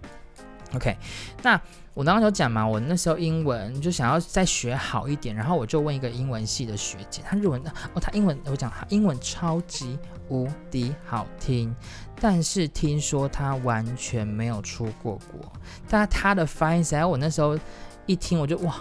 [0.75, 0.95] OK，
[1.43, 1.59] 那
[1.95, 9.99] 我刚刚有讲嘛，我那时候英文就想要再学好一点，然后我就问一个英文系的学姐，她日文的哦，她英文我讲英文超级
[10.29, 11.75] 无敌好听，
[12.21, 15.53] 但是听说他完全没有出过国，
[15.89, 17.59] 但他的发音，然后我那时候
[18.07, 18.75] 一听我就哇，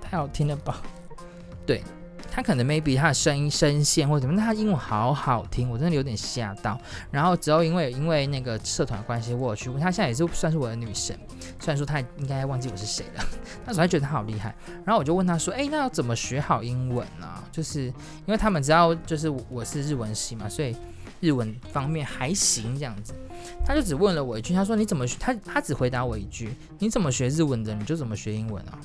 [0.00, 0.82] 太好听了吧，
[1.66, 1.82] 对。
[2.36, 6.76] 他可能 maybe 他的声音声线或者怎么，那他英文好好听，我真的有点吓到。
[7.12, 11.16] 然后之后因为因为那个社团关系，我去问他，现在也是算是我的女神。
[11.60, 13.24] 虽然说他应该忘记我是谁了，
[13.64, 14.52] 但是我还觉得他好厉害。
[14.84, 17.28] 然后我就问他说：“哎，那要怎么学好英文呢？
[17.52, 17.92] 就是因
[18.26, 20.76] 为他们知道就是我是日文系嘛，所以
[21.24, 23.14] 日文方面还行这样子。”
[23.64, 28.78] 他就只问了我一句，他说：“你怎么？”他他只回答我一句：“你怎么学日文的，你就怎么学英文啊。”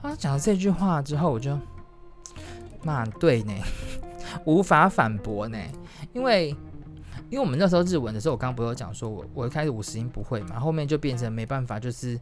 [0.00, 1.58] 他讲了这句话之后，我就。
[2.84, 3.52] 蛮对呢，
[4.46, 5.58] 无法反驳呢，
[6.12, 6.50] 因为
[7.28, 12.18] 因为我们那时候日文的时候，我刚刚不是有讲说我我一开始五十音不会嘛，后面就变成没办法，就是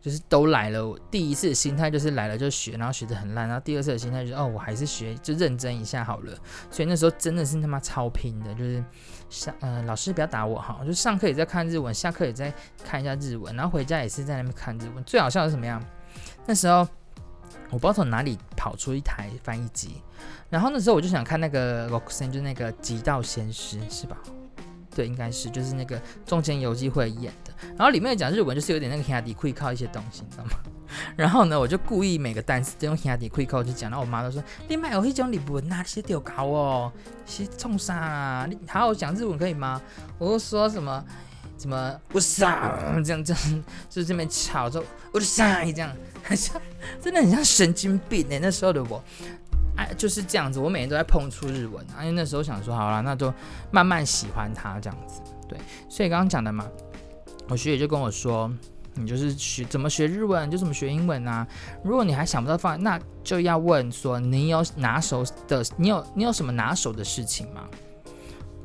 [0.00, 0.98] 就是都来了。
[1.10, 6.36] 第一次心态就是来了就学，然后学得很烂，然后第二次的心态就是哦，我还是学就认真一下好了。
[6.70, 8.84] 所以那时候真的是他妈超拼的，就是
[9.28, 12.52] 上呃老师不要打我哈，就上课也在看日文，下课也在
[12.84, 15.04] 看一下日文，然后回家也是在那边看日文。
[15.04, 15.82] 最好笑的是什么样？
[16.46, 16.86] 那时候。
[17.72, 20.02] 我不知道从哪里跑出一台翻译机，
[20.48, 24.16] 然后那时候我就想看那个 roxane 就那个《极道先师》，是吧？
[24.94, 27.52] 对，应该是，就是那个中间有机会演的。
[27.76, 30.50] 然后里面讲日文，就是有点那个兄弟会靠一些东西，你知道吗？
[31.16, 36.92] 然后呢，我就故意每个单词都用兄弟会靠去讲，然后我妈都说：“你买有一种日文那些丢搞哦，
[37.26, 38.46] 是冲啥啊？
[38.48, 39.80] 你好好讲日文可以吗？”
[40.18, 41.04] 我就说什么。
[41.58, 44.82] 什么我傻这样这样，就是这边吵着
[45.12, 46.58] 我傻这样，很 像
[47.02, 48.38] 真的很像神经病哎、欸！
[48.38, 49.04] 那时候的我，
[49.76, 53.32] 哎就是这样子，我每天都在碰触日文，因为那时候想说好了，那就
[53.70, 55.20] 慢慢喜欢它这样子。
[55.48, 55.58] 对，
[55.88, 56.66] 所以刚刚讲的嘛，
[57.48, 58.50] 我学姐就跟我说，
[58.94, 61.46] 你就是学怎么学日文就怎么学英文啊。
[61.82, 67.68] 如果你还想不到方法，那就要问说你有拿手的，你有你有什么拿手的事情吗？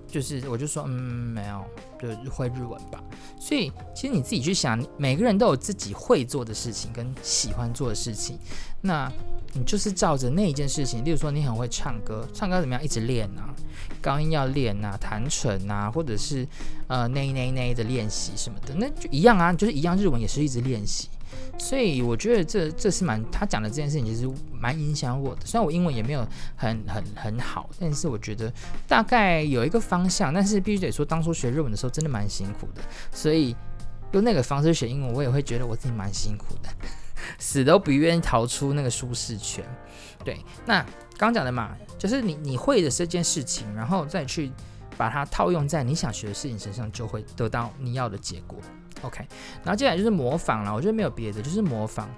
[0.07, 1.63] 就是我就说嗯没有。
[2.23, 3.01] 就会日文吧，
[3.39, 8.37] 所以其实你自己去想，每个人都有自己会做的事情跟喜欢做的事情，
[8.79, 9.11] 那
[9.55, 12.83] 你就是照着那一件事情，例如说你很会唱歌，唱歌怎么样？
[12.83, 13.55] 一直练啊，
[14.01, 16.45] 高音要练啊，弹唇啊，或者是
[16.87, 21.07] 呃那那那的练习什么的，那就一样啊，就是一样，日文也是一直练习。
[21.57, 25.45] 所以我觉得这这是蛮他讲的这件事情，其实蛮影响我的。
[25.45, 26.25] 虽然我英文也没有
[26.55, 28.51] 很很很好，但是我觉得
[28.87, 30.33] 大概有一个方向。
[30.33, 32.81] 但是必须得说，当初学日文的时候真的蛮辛苦的。
[33.11, 33.55] 所以
[34.11, 36.69] 用那个方式学英文，我也会觉得我自己蛮辛苦的，
[37.39, 39.63] 死都不愿意逃出那个舒适圈。
[40.23, 40.85] 对，那
[41.17, 44.51] 刚讲的嘛，就是你你会的这件事情，然后再去
[44.97, 48.57] 把它套用在你想学的事情身上，就会得到你要的结果。
[49.01, 49.25] OK，
[49.63, 50.73] 然后接下来就是模仿了。
[50.73, 52.09] 我觉得没有别的，就是模仿。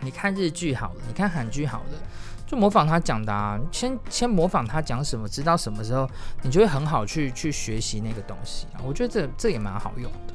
[0.00, 1.98] 你看日剧好了，你看韩剧好了，
[2.46, 3.58] 就模仿他讲的啊。
[3.72, 6.08] 先先模仿他讲什么，知道什么时候，
[6.42, 8.78] 你就会很好去去学习那个东西啊。
[8.84, 10.34] 我觉得这这也蛮好用的。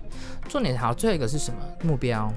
[0.49, 1.59] 重点好，最后一个是什么？
[1.84, 2.34] 目标。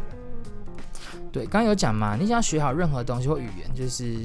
[1.35, 4.17] 对，刚有讲嘛，你想要学好任何东西或语言，就是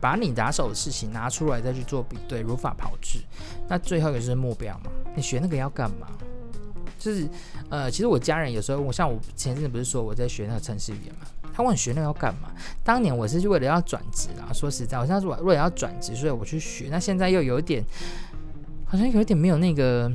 [0.00, 3.18] 把你拿手的事情拿出来再去做比对，如法炮制。
[3.68, 6.06] 那最后一个就是目标嘛，你学那个要干嘛？
[6.98, 7.28] 就是，
[7.68, 12.50] 呃，其实我家人有时候，我像我前阵子不是说我在学那个城市语言嘛，他问学那个要干嘛？
[12.82, 16.88] 当年我是为了要转职啊，说实在，我现在是为了要转职，所以我去学。
[16.90, 17.84] 那现在又有点，
[18.86, 20.10] 好像有点没有那个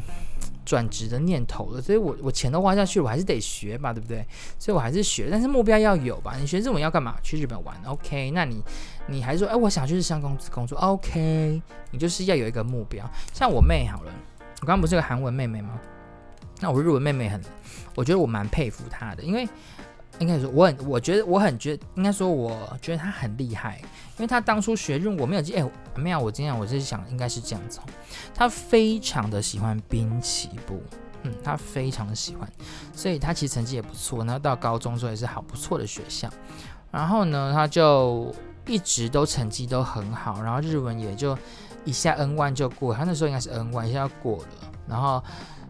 [0.69, 4.23] 转职的念头了，所以我我钱都花下去，我还是得学吧，对不对？
[4.59, 6.35] 所以我还是学，但是目标要有吧？
[6.39, 7.15] 你学日文要干嘛？
[7.23, 8.29] 去日本玩？OK？
[8.29, 8.61] 那你
[9.07, 11.59] 你还说，哎，我想去日商公司工作？OK？
[11.89, 13.03] 你就是要有一个目标。
[13.33, 14.11] 像我妹好了，
[14.61, 15.79] 我刚刚不是个韩文妹妹吗？
[16.59, 17.41] 那我日文妹妹很，
[17.95, 19.49] 我觉得我蛮佩服她的，因为
[20.19, 23.77] 应该说我很，我觉得我很觉得应该说我觉得他很厉害，
[24.17, 27.79] 因为他当初学日我没有记，哎、没有，我今天我是想应该是这样子，
[28.33, 30.81] 他非常的喜欢滨崎步，
[31.23, 32.47] 嗯，他非常的喜欢，
[32.93, 36.29] 所以他其实成绩也不错，然后到高中时候也是好不错的学校，
[36.91, 38.33] 然后呢，他就
[38.67, 41.37] 一直都成绩都很好，然后日文也就
[41.85, 45.23] 一下 N1 就过，他那时候应该是 N1 一下过了，然后。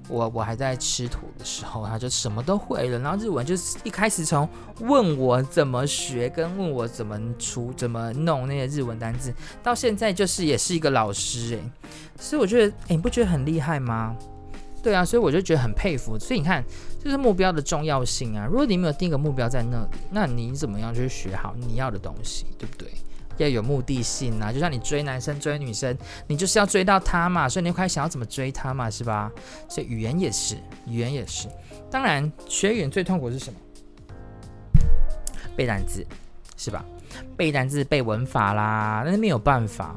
[0.09, 2.99] 我我还在吃土的时候，他就什么都会了。
[2.99, 4.49] 然后日文就是一开始从
[4.79, 9.33] 问我怎么学，跟问我怎么出、怎么弄那些日文单字，
[9.63, 11.71] 到现在就是也是一个老师诶。
[12.19, 14.15] 所以我觉得，诶，你不觉得很厉害吗？
[14.81, 16.17] 对啊，所以我就觉得很佩服。
[16.17, 16.63] 所以你看，
[17.03, 18.45] 就是目标的重要性啊。
[18.45, 22.89] 如果你没有定个目标在那里，那你怎么样去学好你要的东西，对不对？
[23.43, 24.51] 要有目的性啊。
[24.51, 29.31] 就像你追男生追女生，你就是要追到他嘛，所以你开始想要怎么追他嘛，是吧？
[29.67, 30.55] 所以语言也是，
[30.87, 31.47] 语言也是。
[31.91, 33.59] 当然，学语言最痛苦是什么？
[35.55, 36.05] 背单词，
[36.55, 36.85] 是吧？
[37.35, 39.95] 背单词、背文法啦，那是没有办法。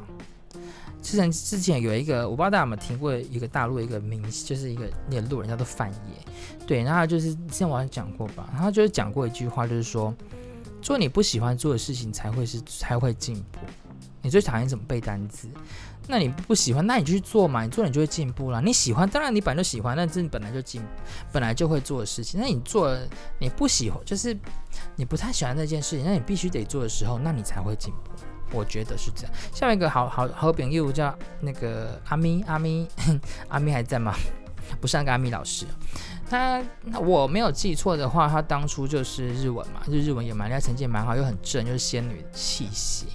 [1.01, 10.13] 之前之前有一个，我不知道大家有没有听过一个大陆一个名，就是一个那个路人叫做范爷，对，然后就是之前我好像讲过吧，然后就是讲过一句话，就是说，
[10.83, 13.59] 做你不喜欢做的事情才会是才会进步。
[14.21, 15.47] 你最讨厌怎么背单词？
[16.07, 18.61] 那你不喜欢，那你就去做嘛，你做你就会进步了。
[18.61, 20.81] 你喜欢，当然你本来就喜欢，那这你本来就进，
[21.31, 22.39] 本来就会做的事情。
[22.39, 22.97] 那你做
[23.39, 24.37] 你不喜欢，就是
[24.95, 28.11] 你不太喜欢那件事情，那你必须得做的时候，那你才会进步。
[28.51, 29.33] 我觉得是这样。
[29.53, 32.87] 下面一个好好好朋友叫那个阿咪，阿咪，
[33.49, 34.13] 阿咪还在吗？
[34.79, 35.65] 不是那个阿咪老师，
[36.29, 36.61] 他
[36.99, 43.07] 我没有记错的话，他当初就是日文嘛，就日文也蛮，厉害成绩也蛮好，又很正，就是仙女气息。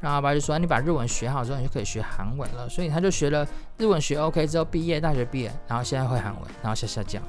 [0.00, 3.46] 然后阿爸就说：“你把日文学好之后，你就可以学韩文了。”所以他就学了
[3.78, 7.22] 日文学 OK 之后，毕业大学毕业，然后现在会韩文，然后下下降。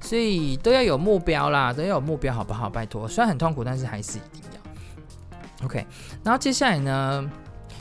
[0.00, 2.70] 所以都要有目标啦，都要有目标，好不好？
[2.70, 5.66] 拜托，虽然很痛苦，但是还是一定要。
[5.66, 5.86] OK，
[6.22, 7.30] 然后接下来呢，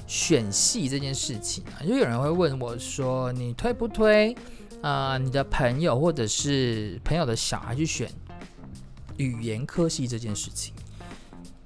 [0.08, 4.36] 选系这件事情啊，就有人会问我说：“你推不推？
[4.84, 8.12] 呃，你的朋友或者是朋友的小孩去选
[9.16, 10.74] 语言科系这件事情？”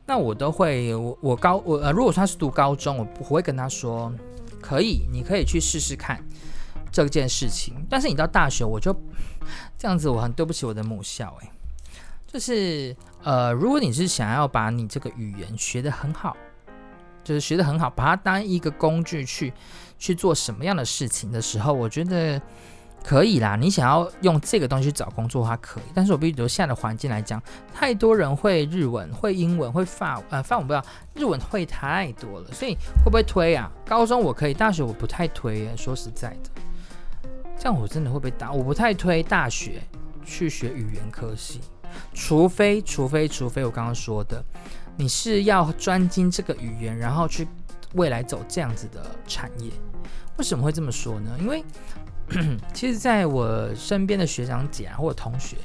[0.06, 4.14] 那我都会，我我高我呃，如果他是读高中，我不会跟他说
[4.62, 6.24] 可以，你可以去试试看
[6.92, 7.74] 这件事情。
[7.90, 8.96] 但是你到大学，我就
[9.80, 11.50] 这样子，我很对不起我的母校诶。
[12.28, 16.38] 就是呃，如果你是想要把你这个语言学得很好，
[17.24, 19.52] 就是学得很好，把它当一个工具去
[19.98, 22.40] 去做什么样的事情的时候，我觉得
[23.04, 23.56] 可以啦。
[23.56, 25.84] 你想要用这个东西去找工作的话，可以。
[25.94, 27.42] 但是我必须留下的环境来讲，
[27.74, 32.74] 太多人会日文、会英文、会法呃法文不知道，日文会太多了，所以
[33.04, 33.72] 会不会推啊？
[33.86, 35.78] 高中我可以，大学我不太推耶。
[35.78, 36.50] 说实在的，
[37.58, 38.52] 这样我真的会被打。
[38.52, 39.82] 我不太推大学
[40.26, 41.62] 去学语言科系。
[42.14, 44.44] 除非，除非，除非我刚刚说的，
[44.98, 47.48] 你是要专精这个语言，然后去
[47.94, 49.72] 未来走这样子的产业。
[50.38, 51.32] 为什么会这么说呢？
[51.40, 51.64] 因为
[52.74, 55.56] 其实在我身边的学长姐啊，或者同学，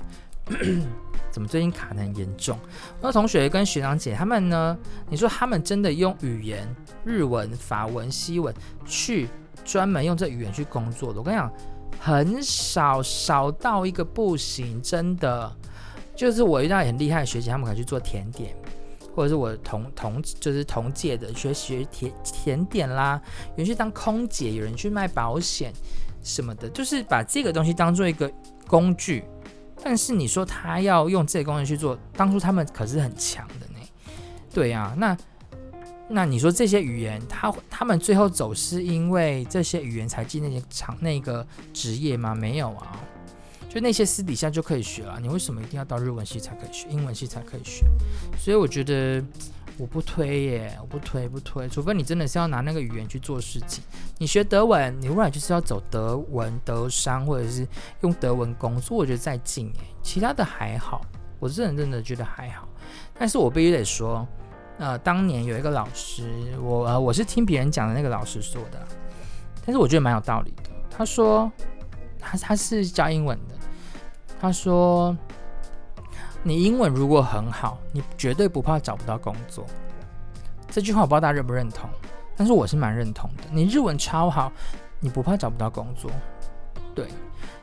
[1.31, 2.59] 怎么最近卡得很严重？
[3.01, 4.77] 我的同学跟学长姐他们呢，
[5.09, 6.67] 你说他们真的用语言，
[7.05, 8.55] 日文、法文、西文
[8.85, 9.29] 去
[9.65, 11.53] 专门用这语言去工作的，我跟你讲，
[11.99, 15.51] 很少，少到一个不行，真的。
[16.15, 18.55] 就是我遇到很厉害的学姐，他们可以去做甜点，
[19.15, 23.21] 或者是我同同就是同届的学学甜甜点啦，
[23.53, 25.73] 有人去当空姐，有人去卖保险
[26.23, 28.31] 什么的，就是把这个东西当做一个
[28.67, 29.25] 工具。
[29.85, 33.81] 但是你说他要用这个工具去做，当初他们可是很强的呢。
[34.55, 35.17] 对呀，那
[36.09, 42.35] 那你说这些语言，他他们最后走是因为这些语言才进那些厂那个职业吗？
[42.35, 43.01] 没有啊。
[43.69, 47.87] 就那些私底下就可以学了，你为什么一定要到日文系才可以学，英文系才可以学？
[48.39, 49.25] 所以我觉得
[49.79, 53.83] 我不推耶，我不推不推，除非你真的是要拿那个语言去做事情。
[54.19, 57.67] 你学德文，你未来就是要走德文、德商，或者是
[58.03, 59.81] 用德文工作，我觉得再近耶。
[60.03, 61.01] 其他的还好，
[61.39, 62.69] 我认真的觉得还好。
[63.19, 64.27] 但是我必须得说，
[64.79, 68.87] 呃，当年有一个老师，我呃我是听别人讲的那个老师说的，
[69.65, 70.71] 但是我觉得蛮有道理的。
[70.91, 71.51] 他说
[72.19, 73.55] 他他是教英文的。
[74.41, 75.17] 他说
[76.43, 79.65] ：“你英文如果很好，你绝对不怕找不到工作。”
[80.71, 81.89] 这句话我不知道大家认不认同，
[82.37, 83.45] 但是我是蛮认同的。
[83.53, 84.51] 你日文超好，
[85.01, 86.11] 你不怕找不到工作。
[86.95, 87.07] 对，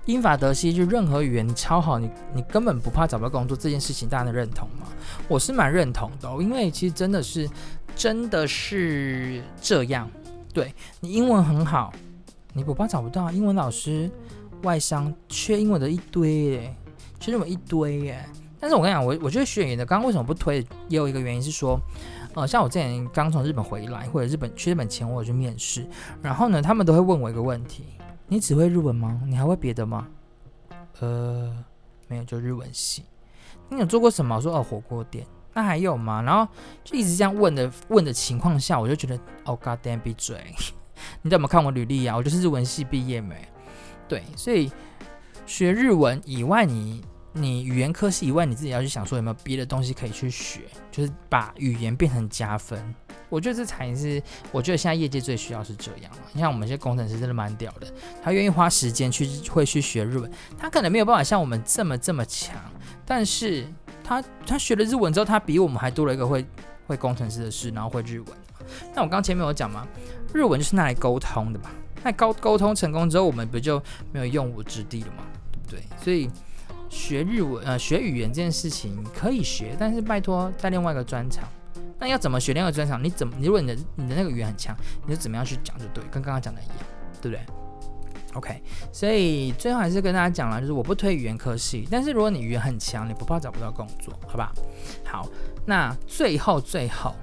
[0.05, 4.88] 英法德西就任何语言你超好，你你根本不怕找不到工作这件事情，大家能认同吗？
[5.27, 7.49] 我是蛮认同的，因为其实真的是
[7.95, 10.09] 真的是这样。
[10.53, 11.91] 对，你英文很好，
[12.53, 14.09] 你不怕找不到英文老师。
[14.63, 16.75] 外商缺英文的一堆诶，
[17.17, 18.25] 缺这么一堆诶。
[18.60, 20.60] 但是我跟你讲，我我觉得学语言的，刚刚为什么不推？
[20.88, 21.80] 也有一个原因是说，
[22.36, 25.88] 呃，像我之前刚从日本回来，或者日本去日本前，我有去面试，
[26.22, 27.86] 然后呢，他们都会问我一个问题：
[28.28, 29.22] 你只会日文吗？
[29.26, 30.07] 你还会别的吗？
[30.99, 31.55] 呃，
[32.07, 33.05] 没有，就日文系。
[33.70, 34.36] 你有做过什么？
[34.36, 35.26] 我说哦，火锅店。
[35.53, 36.22] 那还有吗？
[36.22, 36.47] 然后
[36.84, 40.38] 就一直这样问的问的情况下，我就觉得哦，God damn，闭嘴！
[41.22, 42.16] 你怎么看我履历啊？
[42.16, 43.36] 我就是日文系毕业没。
[44.07, 44.72] 对，所以
[45.45, 47.03] 学日文以外你，
[47.41, 50.61] 你语言科系以外，你自己要去想说有没有别的东西可以去学，
[50.91, 52.93] 就是把语言变成加分。
[53.29, 54.21] 我觉得这才是
[54.51, 56.11] 我觉得现在业界最需要是这样。
[56.33, 57.87] 你像我们这些工程师真的蛮屌的，
[58.23, 62.55] 他愿意花时间去会去学日文，他可能没有办法像我们这么这么强，
[63.05, 63.67] 但是
[64.03, 66.45] 他他学了日文之后，他比我们还多了一个会
[66.87, 68.27] 会工程师的事，然后会日文。
[68.95, 69.87] 那我刚前面有讲嘛，
[70.33, 71.69] 日文就是拿来沟通的嘛。
[72.03, 73.81] 那沟沟通成功之后，我们不就
[74.11, 75.23] 没有用武之地了吗？
[75.51, 75.97] 对不对？
[76.03, 76.29] 所以
[76.89, 81.47] 学日文呃学语言这件事情可以学，但是拜托在另外一个专长。
[81.99, 83.03] 那要怎么学另外一个专长？
[83.03, 83.35] 你怎么？
[83.41, 84.75] 如果你的你的那个语言很强，
[85.05, 86.77] 你就怎么样去讲就对，跟刚刚讲的一样，
[87.21, 87.45] 对不对
[88.33, 88.61] ？OK，
[88.91, 94.53] 所以最后还是跟大家讲了，就是我不推语言科系，但是如果你语言很强，你不怕找不到工作，好吧？
[95.03, 95.27] 好，
[95.65, 97.13] 那最后最后，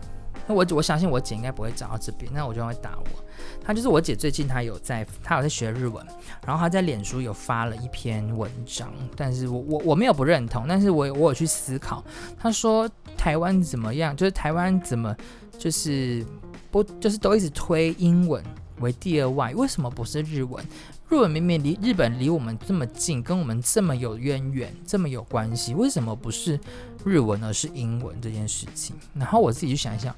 [0.47, 3.26] 那我我相信我姐应该不会找到这边，那我就会打我。
[3.67, 6.07] 她就是我姐，最近她有在，她有在学日文，
[6.47, 12.05] 然后她在脸书有发了一篇文章，但是我我我没有不认同，但是我我有去思考，
[12.39, 15.15] 她说台湾怎么样，就是台湾怎么
[15.59, 16.25] 就是
[16.71, 18.41] 不就是都一直推英文
[18.79, 20.65] 为第二外，为什么不是日文？
[21.09, 26.59] 日文明明离日本离我们这么近，跟我们这么有渊源，这么有关系，为什么不是
[27.05, 28.97] 日文而是英文这件事情？
[29.15, 30.15] 然后我自己去想一想，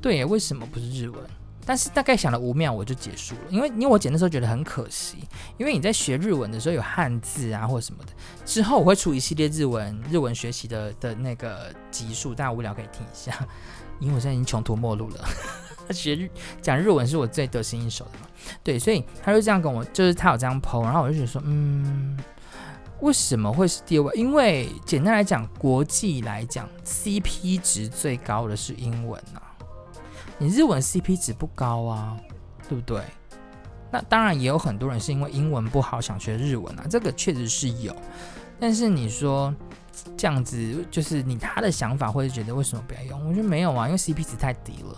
[0.00, 1.20] 对，为什么不是日文？
[1.70, 5.18] 但是大概想了五秒，我就结束了，因为因为我剪的时候觉得很可惜，
[5.56, 8.10] 因为你在学日文的时候有汉字啊或什么的，
[8.44, 13.46] 之后我会出一系列日文日文学习的的那个集数，大家无聊可以听一下，
[14.00, 15.24] 因为我现在已经穷途末路了，
[15.92, 16.28] 学日
[16.60, 18.26] 讲日文是我最得心应手的嘛，
[18.64, 22.18] 对，所以他就这样跟我，就是他有这样 po，然后我就觉得说，嗯，
[22.98, 24.12] 为什么会是第二位？
[24.16, 29.49] 因为简单来讲，国际来讲，CP 值最高的是英文啊。
[30.40, 32.16] 你日文 CP 值不高啊，
[32.66, 33.02] 对不对？
[33.90, 37.94] 那当然也有很多人是因为英文不好想学日文啊，这个确实是有。
[38.58, 39.54] 但是你说
[40.16, 43.28] 这样子，就是你他的想法会觉得为什么不要用？
[43.28, 44.96] 我觉得没有啊，因为 CP 值太低了。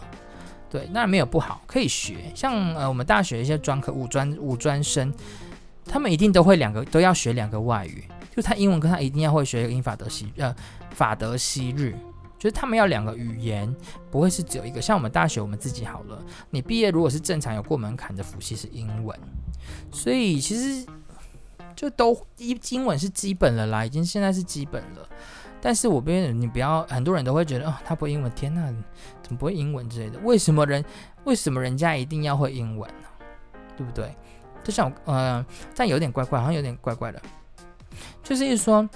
[0.71, 2.31] 对，那没有不好，可以学。
[2.37, 5.13] 像呃我们大学一些专科五专五专生，
[5.85, 8.05] 他们一定都会两个都要学两个外语，
[8.37, 10.55] 就他英文课他一定要会学英法德西呃
[10.91, 11.97] 法德西日。
[12.43, 13.73] 就是他们要两个语言，
[14.11, 14.83] 不会是只有一个。
[14.83, 16.21] 像我们大学，我们自己好了，
[16.51, 19.17] 你毕业如果是正常有过门槛的辅系是英文，
[19.93, 20.85] 所以其实
[21.77, 25.09] 就都英英文是基本了啦，已经现在是基本了。
[25.61, 28.67] 但是我边你不要，很多人都会觉得哦，他不会英文，天哪，
[29.23, 30.19] 怎么不会英文之类的？
[30.25, 30.85] 为什么人
[31.23, 33.07] 为什么人家一定要会英文呢？
[33.77, 34.13] 对不对？
[34.65, 37.23] 就像呃，但有点怪怪，好像有点怪怪的，
[38.21, 38.91] 就是一说。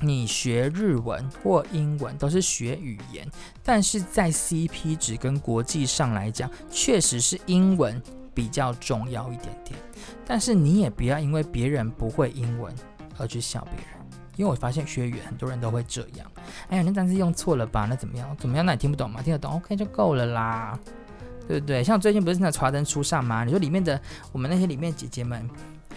[0.00, 3.28] 你学日文或英文都是学语言，
[3.62, 8.00] 但是在 CP 值跟国际上来讲，确实是英文
[8.32, 9.78] 比较重要一点点。
[10.24, 12.72] 但是你也不要因为别人不会英文
[13.18, 16.30] 而去笑别人，因为我发现学语言很多人都会这样。
[16.68, 17.86] 哎呀，那单词用错了吧？
[17.88, 18.36] 那怎么样？
[18.36, 18.64] 怎么样？
[18.64, 19.20] 那你听不懂吗？
[19.22, 20.78] 听得懂？OK 就够了啦，
[21.48, 21.82] 对不对？
[21.82, 23.42] 像最近不是那华灯初上吗？
[23.44, 25.48] 你说里面的我们那些里面姐姐们。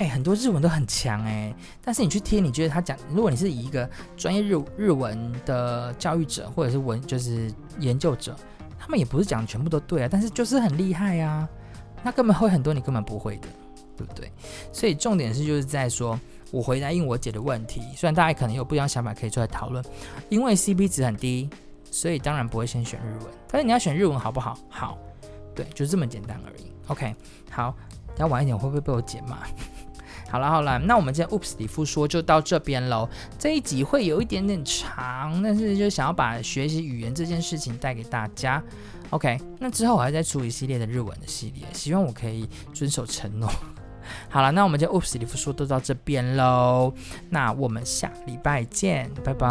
[0.01, 3.87] 哎，很多日文都很强哎，但是你去听，你觉得他讲，如果你是以一个
[4.17, 8.35] 专业日日文的教育者或者是文就是研究者，
[8.79, 11.47] 他们也不是讲全部都对啊，但是就是很厉害啊，
[12.01, 13.47] 那根本会很多你根本不会的，
[13.95, 14.31] 对不对？
[14.73, 19.85] 所以重点是就是在说，我回答应我姐的问题，虽然大家可能有不一样想法可以出来讨论，
[20.29, 21.47] 因为 CP 值很低，
[21.91, 24.57] 所以当然不会先选日文，但是你要选日文好不好？
[24.67, 24.97] 好，
[25.53, 26.71] 对，就这么简单而已。
[26.87, 27.15] OK，
[27.51, 27.75] 好，
[28.15, 29.37] 等下晚一点会不会被我姐骂？
[30.31, 33.09] 好了好了，那我们今天 Oops 里夫说就到这边喽。
[33.37, 38.63] 这一集会有一点点长，但是就想要把学习语言这件事情带给大家。
[39.09, 43.51] OK，那之后我还在出一系列的日文的系列，希望我可以遵守承诺。
[44.29, 46.93] 好了，那我们今天 Oops 里夫说都到这边喽。
[47.29, 49.49] 那我们下礼拜见，拜拜。